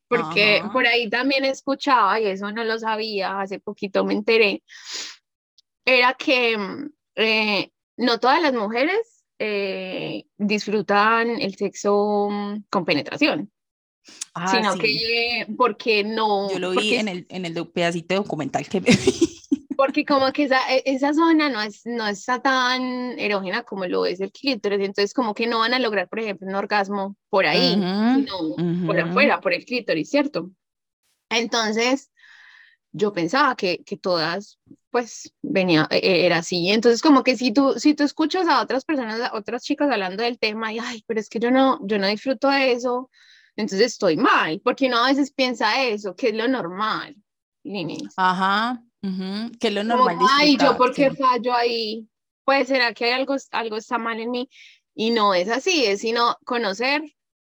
porque 0.09 0.62
por 0.73 0.87
ahí 0.87 1.09
también 1.09 1.45
escuchaba, 1.45 2.21
y 2.21 2.27
eso 2.27 2.51
no 2.53 2.64
lo 2.64 2.79
sabía, 2.79 3.40
hace 3.40 3.59
poquito 3.59 4.05
me 4.05 4.14
enteré, 4.14 4.62
era 5.85 6.14
que 6.14 6.59
mm, 6.59 6.90
eh, 7.16 7.71
no 7.97 8.19
todas 8.19 8.42
las 8.42 8.53
mujeres 8.53 9.25
eh, 9.38 10.25
disfrutan 10.37 11.40
el 11.40 11.57
sexo 11.57 12.29
mm, 12.31 12.64
con 12.71 12.85
penetración. 12.85 13.51
Ah, 14.35 14.49
sino 14.49 14.79
que 14.79 15.47
porque 15.57 16.05
no. 16.05 16.51
Yo 16.53 16.61
lo 16.61 16.71
vi 16.71 16.95
en 16.95 17.09
el, 17.09 17.27
en 17.29 17.45
el 17.45 17.66
pedacito 17.69 18.14
documental 18.14 18.69
que 18.69 18.81
me 18.81 18.90
vi. 18.90 19.25
Porque 19.76 20.04
como 20.04 20.32
que 20.32 20.44
esa, 20.44 20.60
e, 20.72 20.82
esa 20.86 21.12
zona 21.12 21.48
no, 21.48 21.60
es, 21.60 21.82
no 21.84 22.06
está 22.06 22.40
tan 22.40 23.18
erógena 23.18 23.62
como 23.62 23.86
lo 23.86 24.06
es 24.06 24.20
el 24.20 24.32
clítoris, 24.32 24.80
entonces 24.80 25.12
como 25.12 25.34
que 25.34 25.46
no 25.46 25.58
van 25.58 25.74
a 25.74 25.78
lograr, 25.78 26.08
por 26.08 26.20
ejemplo, 26.20 26.46
un 26.48 26.54
orgasmo 26.54 27.16
por 27.28 27.46
ahí, 27.46 27.74
sino 27.74 28.86
por 28.86 28.98
afuera, 28.98 29.40
por 29.40 29.52
el 29.52 29.64
clítoris, 29.64 30.08
¿cierto? 30.08 30.50
Entonces, 31.28 32.10
yo 32.92 33.12
pensaba 33.12 33.56
que, 33.56 33.84
que 33.84 33.96
todas, 33.96 34.58
pues, 34.90 35.32
venía, 35.42 35.86
e, 35.90 35.98
e, 35.98 36.26
era 36.26 36.38
así. 36.38 36.70
Entonces, 36.70 37.02
como 37.02 37.22
que 37.22 37.36
si 37.36 37.52
tú, 37.52 37.74
si 37.76 37.94
tú 37.94 38.04
escuchas 38.04 38.48
a 38.48 38.62
otras 38.62 38.84
personas, 38.84 39.20
a 39.20 39.36
otras 39.36 39.62
chicas 39.62 39.90
hablando 39.90 40.22
del 40.22 40.38
tema, 40.38 40.72
y, 40.72 40.78
ay, 40.78 41.04
pero 41.06 41.20
es 41.20 41.28
que 41.28 41.38
yo 41.38 41.50
no, 41.50 41.78
yo 41.86 41.98
no 41.98 42.06
disfruto 42.06 42.48
de 42.48 42.72
eso, 42.72 43.10
entonces 43.56 43.88
estoy 43.88 44.16
mal, 44.16 44.60
porque 44.62 44.86
uno 44.86 45.04
a 45.04 45.08
veces 45.08 45.32
piensa 45.32 45.82
eso, 45.82 46.14
que 46.14 46.28
es 46.28 46.34
lo 46.34 46.48
normal. 46.48 47.16
Ajá, 48.16 48.82
que 49.59 49.69
es 49.69 49.75
lo 49.75 49.85
normal. 49.85 50.16
ay, 50.31 50.57
yo 50.57 50.77
porque 50.77 51.11
fallo 51.11 51.55
ahí, 51.55 52.09
pues 52.45 52.69
será 52.69 52.92
que 52.92 53.07
hay 53.07 53.12
algo, 53.12 53.37
algo 53.53 53.77
está 53.77 53.99
mal 53.99 54.21
en 54.21 54.31
mí. 54.31 54.49
Y 54.95 55.11
no 55.11 55.35
es 55.35 55.49
así, 55.49 55.85
es 55.85 56.01
sino 56.01 56.37
conocer 56.45 57.03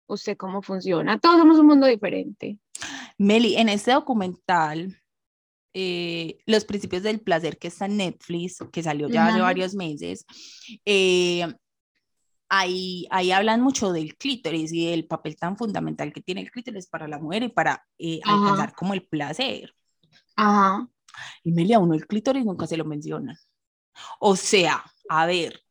usted 0.08 0.38
cómo 0.38 0.62
funciona. 0.62 1.20
Todos 1.20 1.40
somos 1.40 1.60
un 1.60 1.68
mundo 1.68 1.88
diferente. 1.88 2.60
Meli, 3.18 3.56
en 3.58 3.70
este 3.70 3.92
documental, 3.92 5.02
eh, 5.74 6.40
Los 6.46 6.66
principios 6.66 7.04
del 7.04 7.22
placer 7.22 7.58
que 7.58 7.70
está 7.70 7.86
en 7.86 7.98
Netflix, 7.98 8.58
que 8.72 8.84
salió 8.84 9.08
ya 9.08 9.28
hace 9.28 9.40
varios 9.40 9.74
meses, 9.74 10.26
eh, 10.84 11.48
ahí, 12.50 13.08
ahí 13.10 13.32
hablan 13.32 13.62
mucho 13.62 13.94
del 13.94 14.18
clítoris 14.18 14.74
y 14.74 14.88
del 14.88 15.08
papel 15.08 15.38
tan 15.38 15.56
fundamental 15.56 16.12
que 16.12 16.22
tiene 16.22 16.42
el 16.42 16.52
clítoris 16.52 16.88
para 16.88 17.08
la 17.08 17.20
mujer 17.20 17.44
y 17.44 17.50
para 17.50 17.86
eh, 17.98 18.20
alcanzar 18.26 18.74
como 18.74 18.94
el 18.94 19.08
placer. 19.08 19.74
Ajá. 20.36 20.90
Y 21.44 21.52
uno 21.76 21.94
el 21.94 22.08
clítoris 22.08 22.46
nunca 22.46 22.68
se 22.68 22.78
lo 22.78 22.86
menciona. 22.86 23.38
O 24.20 24.36
sea, 24.36 24.84
a 25.10 25.26
ver, 25.26 25.62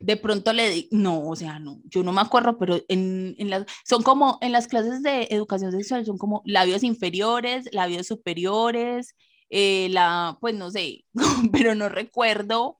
de 0.00 0.16
pronto 0.16 0.52
le 0.52 0.70
di, 0.70 0.88
no, 0.92 1.28
o 1.28 1.36
sea, 1.36 1.58
no, 1.58 1.80
yo 1.84 2.02
no 2.02 2.12
me 2.12 2.20
acuerdo, 2.20 2.58
pero 2.58 2.78
en, 2.88 3.34
en 3.38 3.50
las, 3.50 3.66
son 3.84 4.02
como, 4.02 4.38
en 4.40 4.52
las 4.52 4.68
clases 4.68 5.02
de 5.02 5.28
educación 5.30 5.72
sexual 5.72 6.04
son 6.04 6.18
como 6.18 6.42
labios 6.44 6.82
inferiores, 6.82 7.68
labios 7.72 8.06
superiores, 8.06 9.14
eh, 9.50 9.88
la, 9.90 10.38
pues 10.40 10.54
no 10.54 10.70
sé, 10.70 11.04
pero 11.52 11.74
no 11.74 11.88
recuerdo 11.88 12.78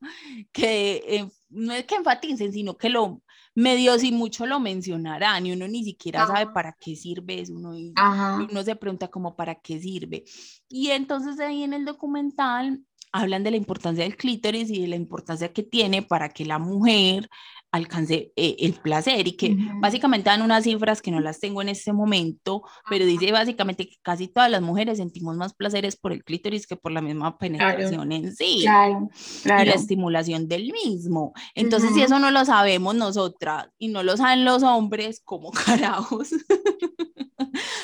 que, 0.52 1.02
eh, 1.06 1.28
no 1.48 1.72
es 1.72 1.84
que 1.84 1.96
enfaticen, 1.96 2.52
sino 2.52 2.76
que 2.76 2.88
lo 2.88 3.22
medio 3.54 3.98
si 3.98 4.12
mucho 4.12 4.46
lo 4.46 4.60
mencionarán 4.60 5.46
y 5.46 5.52
uno 5.52 5.66
ni 5.66 5.82
siquiera 5.82 6.26
sabe 6.26 6.52
para 6.52 6.76
qué 6.78 6.94
sirve 6.94 7.40
eso, 7.40 7.54
uno, 7.54 7.70
uno 7.70 8.62
se 8.62 8.76
pregunta 8.76 9.08
como 9.08 9.34
para 9.34 9.54
qué 9.54 9.80
sirve. 9.80 10.24
Y 10.68 10.90
entonces 10.90 11.40
ahí 11.40 11.62
en 11.62 11.72
el 11.72 11.84
documental 11.84 12.82
hablan 13.12 13.42
de 13.42 13.52
la 13.52 13.56
importancia 13.56 14.04
del 14.04 14.16
clítoris 14.16 14.70
y 14.70 14.82
de 14.82 14.88
la 14.88 14.96
importancia 14.96 15.52
que 15.52 15.62
tiene 15.62 16.02
para 16.02 16.28
que 16.28 16.44
la 16.44 16.58
mujer 16.58 17.30
alcance 17.72 18.32
eh, 18.36 18.56
el 18.60 18.74
placer 18.74 19.26
y 19.26 19.32
que 19.32 19.56
básicamente 19.80 20.30
dan 20.30 20.42
unas 20.42 20.64
cifras 20.64 21.02
que 21.02 21.10
no 21.10 21.20
las 21.20 21.40
tengo 21.40 21.62
en 21.62 21.68
este 21.68 21.92
momento, 21.92 22.62
pero 22.88 23.04
dice 23.04 23.32
básicamente 23.32 23.86
que 23.86 23.96
casi 24.02 24.28
todas 24.28 24.50
las 24.50 24.62
mujeres 24.62 24.98
sentimos 24.98 25.36
más 25.36 25.54
placeres 25.54 25.96
por 25.96 26.12
el 26.12 26.24
clítoris 26.24 26.66
que 26.66 26.76
por 26.76 26.92
la 26.92 27.02
misma 27.02 27.38
penetración 27.38 28.12
en 28.12 28.34
sí 28.34 28.60
claro, 28.62 29.08
y 29.44 29.48
la 29.48 29.74
estimulación 29.74 30.48
del 30.48 30.72
mismo. 30.72 31.32
Entonces, 31.54 31.92
si 31.94 32.02
eso 32.02 32.18
no 32.18 32.30
lo 32.30 32.44
sabemos 32.44 32.94
nosotras 32.94 33.68
y 33.78 33.88
no 33.88 34.02
lo 34.02 34.16
saben 34.16 34.44
los 34.44 34.62
hombres, 34.62 35.20
¿cómo 35.24 35.50
carajos? 35.66 36.30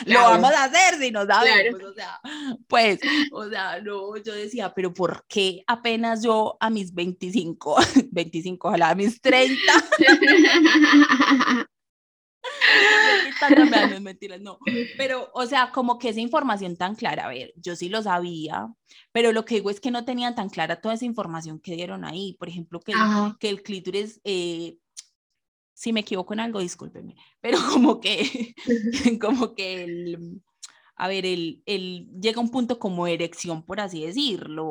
Lo 0.06 0.20
vamos 0.20 0.52
a 0.52 0.64
hacer 0.64 0.98
si 0.98 1.10
no 1.10 1.26
sabemos, 1.26 1.82
o 1.82 1.94
sea, 1.94 2.20
pues, 2.66 3.00
o 3.32 3.48
sea, 3.48 3.80
no, 3.80 4.16
yo 4.16 4.34
decía, 4.34 4.72
pero 4.74 4.92
¿por 4.92 5.24
qué 5.28 5.62
apenas 5.66 6.22
yo 6.22 6.56
a 6.60 6.70
mis 6.70 6.94
25, 6.94 7.76
25, 8.10 8.68
ojalá 8.72 8.90
a 8.90 8.94
mis 8.94 9.20
30? 9.20 9.56
no, 13.90 14.00
mentiras, 14.00 14.40
no. 14.40 14.58
Pero, 14.96 15.30
o 15.34 15.46
sea, 15.46 15.70
como 15.72 15.98
que 15.98 16.10
esa 16.10 16.20
información 16.20 16.76
tan 16.76 16.94
clara, 16.94 17.26
a 17.26 17.28
ver, 17.28 17.52
yo 17.56 17.76
sí 17.76 17.88
lo 17.88 18.02
sabía, 18.02 18.68
pero 19.12 19.32
lo 19.32 19.44
que 19.44 19.56
digo 19.56 19.70
es 19.70 19.80
que 19.80 19.90
no 19.90 20.04
tenían 20.04 20.34
tan 20.34 20.48
clara 20.48 20.80
toda 20.80 20.94
esa 20.94 21.04
información 21.04 21.60
que 21.60 21.74
dieron 21.74 22.04
ahí. 22.04 22.36
Por 22.38 22.48
ejemplo, 22.48 22.80
que, 22.80 22.92
que 23.38 23.48
el 23.48 23.62
clítoris 23.62 24.20
eh, 24.24 24.78
si 25.82 25.92
me 25.92 26.00
equivoco 26.00 26.32
en 26.32 26.38
algo, 26.38 26.60
discúlpeme, 26.60 27.16
pero 27.40 27.58
como 27.72 28.00
que, 28.00 28.54
como 29.20 29.52
que 29.52 29.82
el, 29.82 30.40
a 30.94 31.08
ver, 31.08 31.26
el, 31.26 31.60
el, 31.66 32.08
llega 32.20 32.40
un 32.40 32.50
punto 32.50 32.78
como 32.78 33.08
erección, 33.08 33.64
por 33.64 33.80
así 33.80 34.06
decirlo, 34.06 34.70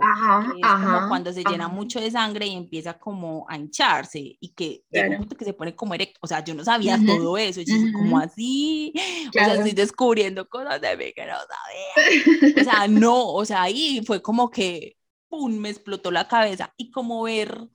es 0.58 0.66
como 0.66 1.10
cuando 1.10 1.34
se 1.34 1.44
llena 1.44 1.68
mucho 1.68 2.00
de 2.00 2.12
sangre 2.12 2.46
y 2.46 2.56
empieza 2.56 2.98
como 2.98 3.46
a 3.50 3.58
hincharse 3.58 4.38
y 4.40 4.54
que 4.56 4.86
llega 4.90 5.10
un 5.10 5.18
punto 5.18 5.36
que 5.36 5.44
se 5.44 5.54
pone 5.54 5.76
como 5.76 5.94
erecto, 5.94 6.18
o 6.22 6.28
sea, 6.28 6.42
yo 6.46 6.56
no 6.56 6.64
sabía 6.64 6.98
todo 7.06 7.38
eso, 7.38 7.60
yo 7.60 7.76
como 7.92 8.18
así, 8.18 8.94
o 9.28 9.34
sea, 9.34 9.56
estoy 9.56 9.74
descubriendo 9.74 10.48
cosas 10.48 10.80
de 10.80 10.96
mí 10.96 11.12
que 11.14 11.26
no 11.26 11.34
sabía, 11.34 12.62
o 12.62 12.64
sea, 12.64 12.88
no, 12.88 13.34
o 13.34 13.44
sea, 13.44 13.64
ahí 13.64 14.02
fue 14.08 14.22
como 14.22 14.50
que, 14.50 14.96
pum, 15.28 15.58
me 15.58 15.72
explotó 15.72 16.10
la 16.10 16.30
cabeza 16.30 16.74
y 16.78 16.90
como 16.90 17.24
ver 17.24 17.68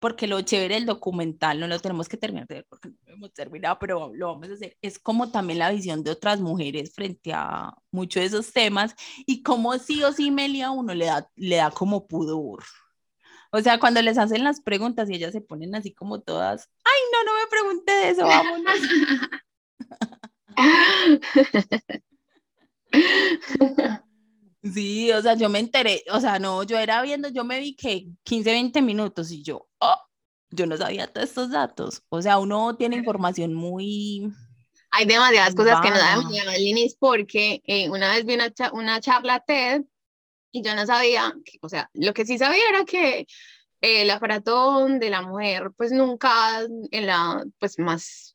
porque 0.00 0.26
lo 0.26 0.40
chévere 0.40 0.74
del 0.74 0.86
documental, 0.86 1.60
no 1.60 1.68
lo 1.68 1.78
tenemos 1.78 2.08
que 2.08 2.16
terminar 2.16 2.48
de 2.48 2.56
ver 2.56 2.66
porque 2.68 2.88
no 2.88 2.96
lo 3.06 3.12
hemos 3.12 3.32
terminado, 3.32 3.78
pero 3.78 4.10
lo 4.14 4.28
vamos 4.28 4.48
a 4.48 4.54
hacer, 4.54 4.76
es 4.82 4.98
como 4.98 5.30
también 5.30 5.60
la 5.60 5.70
visión 5.70 6.02
de 6.02 6.10
otras 6.10 6.40
mujeres 6.40 6.92
frente 6.94 7.32
a 7.32 7.74
muchos 7.92 8.22
de 8.22 8.26
esos 8.26 8.52
temas 8.52 8.94
y 9.26 9.42
como 9.42 9.78
sí 9.78 10.02
o 10.02 10.12
sí 10.12 10.30
Melia 10.30 10.70
uno 10.70 10.94
le 10.94 11.06
da, 11.06 11.28
le 11.36 11.56
da 11.56 11.70
como 11.70 12.06
pudor. 12.08 12.64
O 13.52 13.60
sea, 13.60 13.78
cuando 13.78 14.00
les 14.00 14.16
hacen 14.16 14.44
las 14.44 14.60
preguntas 14.60 15.10
y 15.10 15.14
ellas 15.14 15.32
se 15.32 15.40
ponen 15.40 15.74
así 15.74 15.92
como 15.92 16.20
todas, 16.20 16.70
ay, 16.84 17.00
no, 17.12 17.24
no 17.24 17.34
me 17.38 17.46
pregunte 17.48 17.92
de 17.92 18.10
eso, 18.10 18.26
vámonos. 18.26 18.78
Sí, 24.62 25.10
o 25.12 25.22
sea, 25.22 25.34
yo 25.34 25.48
me 25.48 25.58
enteré, 25.58 26.02
o 26.12 26.20
sea, 26.20 26.38
no, 26.38 26.62
yo 26.64 26.78
era 26.78 27.00
viendo, 27.02 27.28
yo 27.28 27.44
me 27.44 27.60
vi 27.60 27.74
que 27.74 28.08
15, 28.24 28.50
20 28.50 28.82
minutos 28.82 29.30
y 29.30 29.42
yo, 29.42 29.68
oh, 29.78 29.98
yo 30.50 30.66
no 30.66 30.76
sabía 30.76 31.06
todos 31.06 31.28
estos 31.28 31.50
datos. 31.50 32.02
O 32.10 32.20
sea, 32.20 32.38
uno 32.38 32.76
tiene 32.76 32.96
información 32.96 33.54
muy... 33.54 34.30
Hay 34.90 35.06
demasiadas 35.06 35.54
cosas 35.54 35.80
que 35.80 35.90
no 35.90 35.96
sabemos, 35.96 36.32
Linis, 36.58 36.96
porque 36.98 37.62
eh, 37.64 37.88
una 37.88 38.12
vez 38.12 38.26
vi 38.26 38.34
una, 38.34 38.52
una 38.72 39.00
charla 39.00 39.40
TED 39.40 39.82
y 40.50 40.62
yo 40.62 40.74
no 40.74 40.84
sabía, 40.84 41.32
o 41.60 41.68
sea, 41.68 41.88
lo 41.94 42.12
que 42.12 42.26
sí 42.26 42.36
sabía 42.36 42.68
era 42.68 42.84
que 42.84 43.26
el 43.80 44.10
aparato 44.10 44.86
de 44.88 45.10
la 45.10 45.22
mujer, 45.22 45.70
pues 45.76 45.92
nunca 45.92 46.60
en 46.90 47.06
la, 47.06 47.44
pues 47.58 47.78
más 47.78 48.29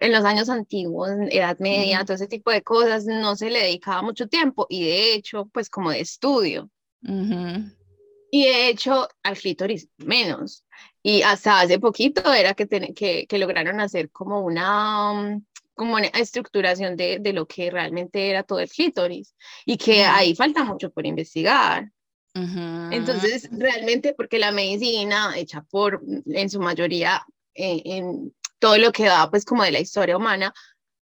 en 0.00 0.12
los 0.12 0.24
años 0.24 0.48
antiguos, 0.48 1.10
Edad 1.30 1.58
Media, 1.58 2.04
todo 2.04 2.14
ese 2.14 2.26
tipo 2.26 2.50
de 2.50 2.62
cosas, 2.62 3.04
no 3.06 3.36
se 3.36 3.50
le 3.50 3.62
dedicaba 3.62 4.02
mucho 4.02 4.28
tiempo 4.28 4.66
y 4.68 4.84
de 4.84 5.14
hecho, 5.14 5.48
pues 5.52 5.70
como 5.70 5.90
de 5.90 6.00
estudio. 6.00 6.70
Y 7.02 8.46
de 8.46 8.68
hecho, 8.68 9.08
al 9.22 9.36
clítoris 9.38 9.88
menos. 9.98 10.64
Y 11.02 11.22
hasta 11.22 11.60
hace 11.60 11.78
poquito 11.78 12.32
era 12.32 12.54
que, 12.54 12.66
que, 12.66 13.26
que, 13.26 13.38
lograron 13.38 13.80
hacer 13.80 14.10
como 14.10 14.40
una, 14.40 15.40
como 15.74 15.94
una 15.94 16.08
estructuración 16.08 16.96
de, 16.96 17.18
de, 17.20 17.32
lo 17.32 17.46
que 17.46 17.70
realmente 17.70 18.28
era 18.28 18.42
todo 18.42 18.58
el 18.58 18.68
clítoris 18.68 19.34
y 19.64 19.76
que 19.76 20.04
ahí 20.04 20.34
falta 20.34 20.64
mucho 20.64 20.90
por 20.90 21.06
investigar. 21.06 21.90
Entonces, 22.34 23.48
realmente, 23.50 24.12
porque 24.12 24.38
la 24.38 24.52
medicina 24.52 25.32
hecha 25.36 25.62
por, 25.62 26.02
en 26.26 26.50
su 26.50 26.60
mayoría, 26.60 27.24
eh, 27.56 27.82
en, 27.84 28.34
todo 28.58 28.78
lo 28.78 28.92
que 28.92 29.04
da 29.04 29.30
pues 29.30 29.44
como 29.44 29.64
de 29.64 29.72
la 29.72 29.80
historia 29.80 30.16
humana 30.16 30.52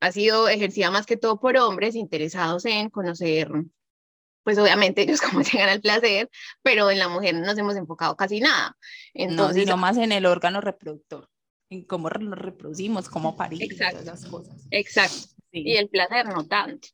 ha 0.01 0.13
sido 0.13 0.49
ejercida 0.49 0.91
más 0.91 1.07
que 1.07 1.17
todo 1.17 1.41
por 1.41 1.57
hombres 1.57 1.95
interesados 1.95 2.65
en 2.65 2.91
conocer 2.91 3.51
pues 4.43 4.59
obviamente 4.59 5.03
ellos 5.03 5.21
cómo 5.21 5.43
llegan 5.43 5.69
al 5.69 5.81
placer, 5.81 6.31
pero 6.63 6.91
en 6.91 6.99
la 6.99 7.09
mujer 7.09 7.35
no 7.35 7.43
nos 7.43 7.59
hemos 7.59 7.77
enfocado 7.77 8.17
casi 8.17 8.41
nada. 8.41 8.77
Entonces, 9.15 9.67
no, 9.67 9.77
más 9.77 9.97
en 9.97 10.13
el 10.13 10.27
órgano 10.27 10.61
reproductor, 10.61 11.29
en 11.71 11.85
cómo 11.85 12.09
nos 12.09 12.39
reproducimos, 12.39 13.09
cómo 13.09 13.37
parir, 13.37 13.63
exacto, 13.63 14.01
todas 14.01 14.21
esas 14.21 14.31
cosas. 14.31 14.67
Exacto, 14.71 15.29
y 15.53 15.77
el 15.77 15.89
placer 15.89 16.27
no 16.27 16.47
tanto. 16.47 16.89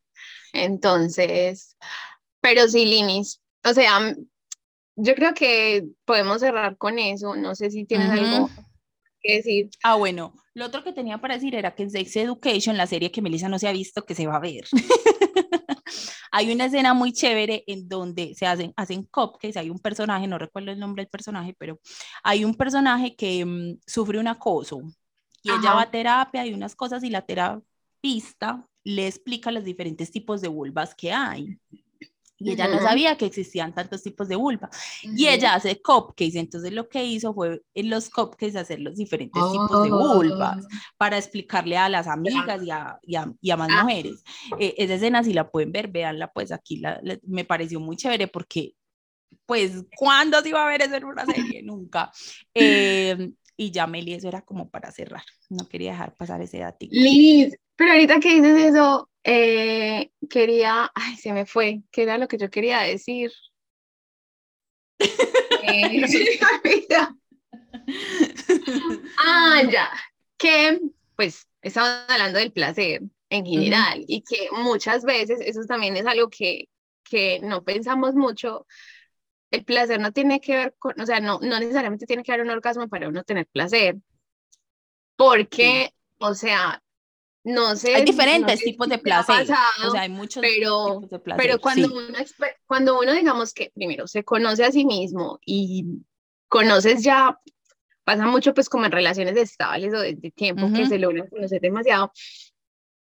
Entonces, 0.52 1.76
pero 2.40 2.68
sí, 2.68 2.84
Linis, 2.84 3.40
o 3.64 3.72
sea, 3.72 4.14
yo 4.96 5.14
creo 5.14 5.34
que 5.34 5.86
podemos 6.04 6.40
cerrar 6.40 6.76
con 6.78 6.98
eso, 6.98 7.36
no 7.36 7.54
sé 7.54 7.70
si 7.70 7.84
tienes 7.84 8.10
algo 8.10 8.50
que 9.26 9.36
decir. 9.36 9.70
Ah, 9.82 9.96
bueno, 9.96 10.34
lo 10.54 10.66
otro 10.66 10.82
que 10.82 10.92
tenía 10.92 11.18
para 11.18 11.34
decir 11.34 11.54
era 11.54 11.74
que 11.74 11.82
en 11.82 11.90
Sex 11.90 12.16
Education, 12.16 12.76
la 12.76 12.86
serie 12.86 13.10
que 13.10 13.22
Melissa 13.22 13.48
no 13.48 13.58
se 13.58 13.68
ha 13.68 13.72
visto, 13.72 14.04
que 14.04 14.14
se 14.14 14.26
va 14.26 14.36
a 14.36 14.40
ver, 14.40 14.64
hay 16.32 16.52
una 16.52 16.66
escena 16.66 16.94
muy 16.94 17.12
chévere 17.12 17.64
en 17.66 17.88
donde 17.88 18.34
se 18.34 18.46
hacen, 18.46 18.72
hacen 18.76 19.04
cupcakes, 19.04 19.58
hay 19.58 19.70
un 19.70 19.78
personaje, 19.78 20.26
no 20.26 20.38
recuerdo 20.38 20.70
el 20.70 20.78
nombre 20.78 21.02
del 21.02 21.10
personaje, 21.10 21.54
pero 21.58 21.78
hay 22.22 22.44
un 22.44 22.54
personaje 22.54 23.14
que 23.16 23.44
mm, 23.44 23.80
sufre 23.86 24.18
un 24.18 24.28
acoso 24.28 24.80
y 25.42 25.50
ella 25.50 25.74
va 25.74 25.82
a 25.82 25.90
terapia 25.90 26.44
y 26.44 26.54
unas 26.54 26.74
cosas 26.74 27.04
y 27.04 27.10
la 27.10 27.22
terapista 27.22 28.66
le 28.82 29.06
explica 29.06 29.52
los 29.52 29.64
diferentes 29.64 30.10
tipos 30.10 30.40
de 30.40 30.48
vulvas 30.48 30.94
que 30.94 31.12
hay. 31.12 31.58
Y 32.38 32.52
ella 32.52 32.68
no 32.68 32.80
sabía 32.80 33.16
que 33.16 33.26
existían 33.26 33.74
tantos 33.74 34.02
tipos 34.02 34.28
de 34.28 34.36
vulva. 34.36 34.68
Y 35.02 35.26
ella 35.28 35.54
hace 35.54 35.80
cupcakes. 35.80 36.36
Entonces 36.36 36.72
lo 36.72 36.88
que 36.88 37.04
hizo 37.04 37.32
fue 37.32 37.62
en 37.74 37.90
los 37.90 38.10
cupcakes 38.10 38.56
hacer 38.56 38.80
los 38.80 38.96
diferentes 38.96 39.42
tipos 39.52 39.82
de 39.84 39.90
vulvas 39.90 40.64
ah. 40.64 40.78
para 40.98 41.16
explicarle 41.16 41.76
a 41.78 41.88
las 41.88 42.06
amigas 42.06 42.62
y 42.62 42.70
a, 42.70 42.98
y 43.02 43.14
a, 43.16 43.32
y 43.40 43.50
a 43.50 43.56
más 43.56 43.70
ah. 43.72 43.84
mujeres. 43.84 44.22
Eh, 44.58 44.74
esa 44.78 44.94
escena, 44.94 45.24
si 45.24 45.32
la 45.32 45.50
pueden 45.50 45.72
ver, 45.72 45.88
véanla, 45.88 46.30
pues 46.32 46.52
aquí 46.52 46.76
la, 46.76 47.00
me 47.26 47.44
pareció 47.44 47.80
muy 47.80 47.96
chévere 47.96 48.28
porque, 48.28 48.74
pues, 49.46 49.84
¿cuándo 49.96 50.40
se 50.42 50.50
iba 50.50 50.62
a 50.62 50.68
ver 50.68 50.82
eso 50.82 50.96
en 50.96 51.04
una 51.04 51.24
serie? 51.24 51.62
Nunca. 51.64 52.12
Eh, 52.52 53.32
y 53.56 53.70
ya 53.70 53.86
Meli, 53.86 54.12
eso 54.12 54.28
era 54.28 54.42
como 54.42 54.68
para 54.68 54.92
cerrar. 54.92 55.24
No 55.48 55.66
quería 55.66 55.92
dejar 55.92 56.14
pasar 56.14 56.42
ese 56.42 56.58
dato. 56.58 56.86
Liz, 56.90 57.56
pero 57.74 57.92
ahorita 57.92 58.20
que 58.20 58.34
dices 58.34 58.74
eso, 58.74 59.08
eh, 59.28 60.12
quería, 60.30 60.92
ay, 60.94 61.16
se 61.16 61.32
me 61.32 61.46
fue, 61.46 61.82
¿qué 61.90 62.04
era 62.04 62.16
lo 62.16 62.28
que 62.28 62.38
yo 62.38 62.48
quería 62.48 62.80
decir? 62.82 63.32
Eh, 65.00 65.00
ah, 69.18 69.62
ya, 69.68 69.90
que 70.38 70.80
pues 71.16 71.48
estamos 71.60 71.90
hablando 72.08 72.38
del 72.38 72.52
placer 72.52 73.02
en 73.28 73.44
general 73.44 74.04
y 74.06 74.22
que 74.22 74.48
muchas 74.52 75.04
veces 75.04 75.40
eso 75.40 75.62
también 75.66 75.96
es 75.96 76.06
algo 76.06 76.30
que, 76.30 76.68
que 77.02 77.40
no 77.40 77.64
pensamos 77.64 78.14
mucho. 78.14 78.64
El 79.50 79.64
placer 79.64 79.98
no 79.98 80.12
tiene 80.12 80.40
que 80.40 80.54
ver 80.56 80.74
con, 80.78 81.00
o 81.00 81.06
sea, 81.06 81.18
no, 81.18 81.40
no 81.42 81.58
necesariamente 81.58 82.06
tiene 82.06 82.22
que 82.22 82.30
haber 82.30 82.44
un 82.44 82.52
orgasmo 82.52 82.88
para 82.88 83.08
uno 83.08 83.24
tener 83.24 83.46
placer, 83.46 83.96
porque, 85.16 85.92
o 86.18 86.34
sea, 86.34 86.80
no 87.46 87.76
sé. 87.76 87.94
Hay 87.94 88.04
diferentes 88.04 88.58
tipos 88.58 88.88
de 88.88 88.98
placer. 88.98 89.42
o 89.42 89.90
sea, 89.92 90.00
hay 90.00 90.08
muchos 90.08 90.40
pero, 90.40 90.94
tipos 90.94 91.10
de 91.10 91.18
placer. 91.20 91.44
Pero 91.44 91.60
cuando, 91.60 91.94
uno, 91.94 92.18
cuando 92.66 92.98
uno, 92.98 93.12
digamos 93.12 93.54
que 93.54 93.70
primero 93.72 94.08
se 94.08 94.24
conoce 94.24 94.64
a 94.64 94.72
sí 94.72 94.84
mismo 94.84 95.38
y 95.46 95.84
conoces 96.48 97.04
ya, 97.04 97.38
pasa 98.02 98.26
mucho 98.26 98.52
pues 98.52 98.68
como 98.68 98.86
en 98.86 98.90
relaciones 98.90 99.36
estables 99.36 99.94
o 99.94 100.00
de, 100.00 100.16
tiempo 100.34 100.72
que 100.74 100.86
se 100.86 100.98
logran 100.98 101.28
conocer 101.28 101.60
demasiado, 101.60 102.10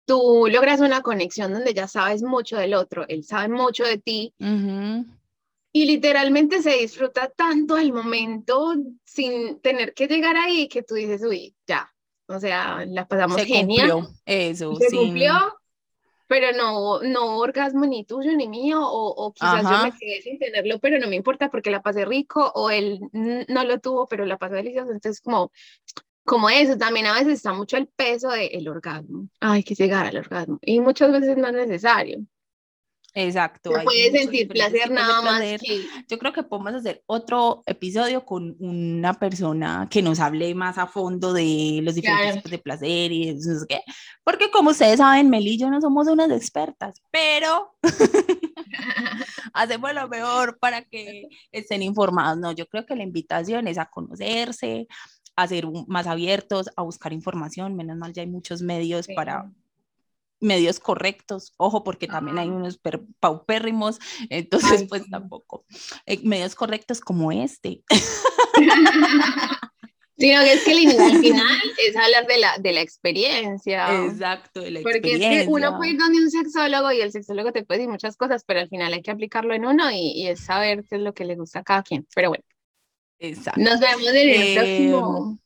tú 0.06 0.48
logras 0.52 0.82
una 0.82 1.02
conexión 1.02 1.54
donde 1.54 1.74
ya 1.74 1.88
sabes 1.88 2.22
mucho 2.22 2.58
del 2.58 2.74
otro, 2.74 3.06
él 3.08 3.24
sabe 3.24 3.48
mucho 3.48 3.86
de 3.86 3.98
ti. 3.98 4.34
Y 5.72 5.86
literalmente 5.86 6.62
se 6.62 6.72
disfruta 6.72 7.30
tanto 7.30 7.78
el 7.78 7.94
momento 7.94 8.76
sin 9.06 9.62
tener 9.62 9.94
que 9.94 10.08
llegar 10.08 10.36
ahí 10.36 10.68
que 10.68 10.84
tú 10.84 10.96
dices, 10.96 11.24
uy, 11.24 11.56
ya, 11.66 11.90
o 12.28 12.40
sea, 12.40 12.86
la 12.86 13.08
pasamos 13.08 13.38
se 13.38 13.46
genial. 13.46 13.92
Cumplió 13.92 14.16
eso, 14.26 14.76
se 14.76 14.96
cumplió, 14.96 15.34
pero 16.28 16.52
no, 16.52 17.02
no 17.02 17.38
orgasmo 17.38 17.86
ni 17.86 18.04
tuyo 18.04 18.36
ni 18.36 18.48
mío, 18.48 18.82
o, 18.82 19.08
o 19.10 19.34
quizás 19.34 19.63
yo 19.63 19.84
me 19.84 19.98
quedé 19.98 20.22
sin 20.22 20.38
tenerlo, 20.38 20.80
pero 20.80 21.00
no 21.00 21.08
me 21.08 21.16
importa 21.16 21.50
porque 21.50 21.72
la 21.72 21.82
pasé 21.82 22.06
rico, 22.06 22.52
o 22.56 22.70
él 22.70 23.00
no 23.13 23.63
lo 23.63 23.80
tuvo, 23.80 24.08
pero 24.08 24.26
la 24.26 24.38
pasé 24.38 24.56
delicioso. 24.56 24.92
Entonces, 24.92 25.22
como, 25.22 25.52
como 26.26 26.50
eso, 26.50 26.78
también 26.78 27.06
a 27.06 27.13
veces 27.13 27.34
está 27.34 27.54
mucho 27.54 27.78
el 27.78 27.88
peso 27.88 28.30
del 28.30 28.68
orgasmo. 28.68 29.30
Hay 29.40 29.63
que 29.63 29.76
llegar 29.76 30.06
al 30.06 30.18
orgasmo, 30.18 30.60
y 30.62 30.80
muchas 30.80 31.12
veces 31.12 31.38
no 31.38 31.48
es 31.48 31.54
necesario. 31.54 32.20
Exacto. 33.19 33.71
No 33.71 33.84
puedes 33.84 34.12
sentir 34.12 34.47
placer 34.47 34.91
nada 34.91 35.23
más. 35.23 35.41
Yo 36.08 36.19
creo 36.19 36.34
que 36.34 36.43
podemos 36.43 36.75
hacer 36.75 37.01
otro 37.08 37.63
episodio 37.65 38.23
con 38.23 38.56
una 38.60 39.15
persona 39.15 39.88
que 39.89 40.03
nos 40.03 40.19
hable 40.19 40.53
más 40.53 40.77
a 40.77 40.86
fondo 40.86 41.34
de 41.34 41.80
los 41.82 41.95
diferentes 41.95 42.36
tipos 42.36 42.51
de 42.51 42.60
placer 42.60 43.12
y 43.12 43.30
eso, 43.30 43.65
¿qué? 43.67 43.82
Porque 44.23 44.51
como 44.51 44.69
ustedes 44.69 44.99
saben, 44.99 45.32
Meli 45.32 45.53
y 45.53 45.58
yo 45.58 45.71
no 45.71 45.82
somos 45.82 46.08
unas 46.08 46.30
expertas, 46.30 47.01
pero 47.10 47.75
hacemos 49.53 49.93
lo 49.95 50.08
mejor 50.10 50.60
para 50.60 50.84
que 50.84 51.27
estén 51.51 51.82
informados. 51.82 52.38
No, 52.38 52.51
yo 52.51 52.67
creo 52.67 52.86
que 52.86 52.95
la 52.95 53.03
invitación 53.03 53.67
es 53.67 53.80
a 53.80 53.88
conocerse, 53.88 54.88
a 55.36 55.47
ser 55.47 55.65
más 55.88 56.06
abiertos, 56.06 56.69
a 56.75 56.84
buscar 56.84 57.13
información. 57.13 57.75
Menos 57.75 57.97
mal, 57.97 58.13
ya 58.13 58.21
hay 58.21 58.27
muchos 58.27 58.62
medios 58.62 59.08
para 59.15 59.49
medios 60.39 60.80
correctos, 60.80 61.54
ojo, 61.58 61.84
porque 61.84 62.08
también 62.08 62.38
hay 62.38 62.50
unos 62.50 62.80
paupérrimos, 63.19 64.00
entonces 64.30 64.86
pues 64.89 65.10
tampoco. 65.10 65.65
Eh, 66.06 66.19
medios 66.23 66.56
correctos 66.56 67.00
como 67.02 67.32
este. 67.32 67.84
Sino 70.19 70.41
que 70.41 70.54
es 70.54 70.63
que 70.63 70.71
al 70.71 71.17
final 71.21 71.58
es 71.88 71.95
hablar 71.95 72.26
de 72.26 72.39
la, 72.39 72.58
de 72.58 72.73
la 72.73 72.82
experiencia. 72.82 74.06
Exacto, 74.06 74.62
de 74.62 74.71
la 74.71 74.82
Porque 74.82 74.97
experiencia. 74.97 75.41
es 75.41 75.45
que 75.45 75.52
uno 75.52 75.78
puede 75.78 75.91
ir 75.91 76.00
donde 76.00 76.23
un 76.23 76.32
sexólogo 76.32 76.91
y 76.91 77.02
el 77.02 77.12
sexólogo 77.12 77.52
te 77.52 77.63
puede 77.63 77.82
decir 77.82 77.91
muchas 77.91 78.17
cosas, 78.17 78.43
pero 78.43 78.60
al 78.60 78.69
final 78.69 78.93
hay 78.93 79.04
que 79.04 79.12
aplicarlo 79.12 79.54
en 79.54 79.65
uno 79.65 79.91
y, 79.91 80.13
y 80.15 80.28
es 80.28 80.39
saber 80.39 80.84
qué 80.89 80.95
es 80.95 81.02
lo 81.02 81.13
que 81.13 81.26
le 81.26 81.36
gusta 81.36 81.60
a 81.60 81.63
cada 81.63 81.84
quien. 81.84 82.08
Pero 82.15 82.30
bueno. 82.30 82.43
Exacto. 83.19 83.62
Nos 83.62 83.80
vemos 83.80 84.08
en 84.08 84.30
el 84.30 84.56
próximo 84.56 85.39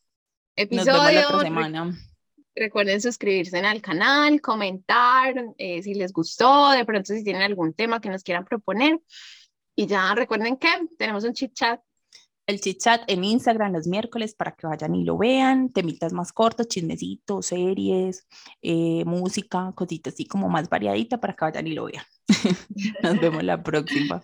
episodio. 0.56 0.92
Nos 0.92 1.04
vemos 1.04 1.12
la 1.12 1.28
otra 1.28 1.42
semana. 1.42 2.11
Recuerden 2.54 3.00
suscribirse 3.00 3.58
al 3.58 3.80
canal, 3.80 4.40
comentar 4.40 5.34
eh, 5.56 5.82
si 5.82 5.94
les 5.94 6.12
gustó, 6.12 6.70
de 6.70 6.84
pronto 6.84 7.14
si 7.14 7.24
tienen 7.24 7.42
algún 7.42 7.72
tema 7.72 8.00
que 8.00 8.10
nos 8.10 8.22
quieran 8.22 8.44
proponer. 8.44 9.00
Y 9.74 9.86
ya 9.86 10.14
recuerden 10.14 10.56
que 10.56 10.68
tenemos 10.98 11.24
un 11.24 11.32
chit 11.32 11.54
chat. 11.54 11.80
El 12.46 12.60
chit 12.60 12.78
chat 12.80 13.02
en 13.06 13.24
Instagram 13.24 13.72
los 13.72 13.86
miércoles 13.86 14.34
para 14.34 14.52
que 14.52 14.66
vayan 14.66 14.94
y 14.94 15.04
lo 15.04 15.16
vean. 15.16 15.72
Temitas 15.72 16.12
más 16.12 16.32
cortos, 16.32 16.68
chismecitos, 16.68 17.46
series, 17.46 18.26
eh, 18.60 19.04
música, 19.06 19.72
cositas 19.74 20.12
así 20.14 20.26
como 20.26 20.48
más 20.48 20.68
variadita 20.68 21.18
para 21.18 21.34
que 21.34 21.44
vayan 21.44 21.66
y 21.66 21.72
lo 21.72 21.84
vean. 21.84 22.04
nos 23.02 23.20
vemos 23.20 23.42
la 23.44 23.62
próxima. 23.62 24.22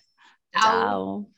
Chao. 0.52 1.37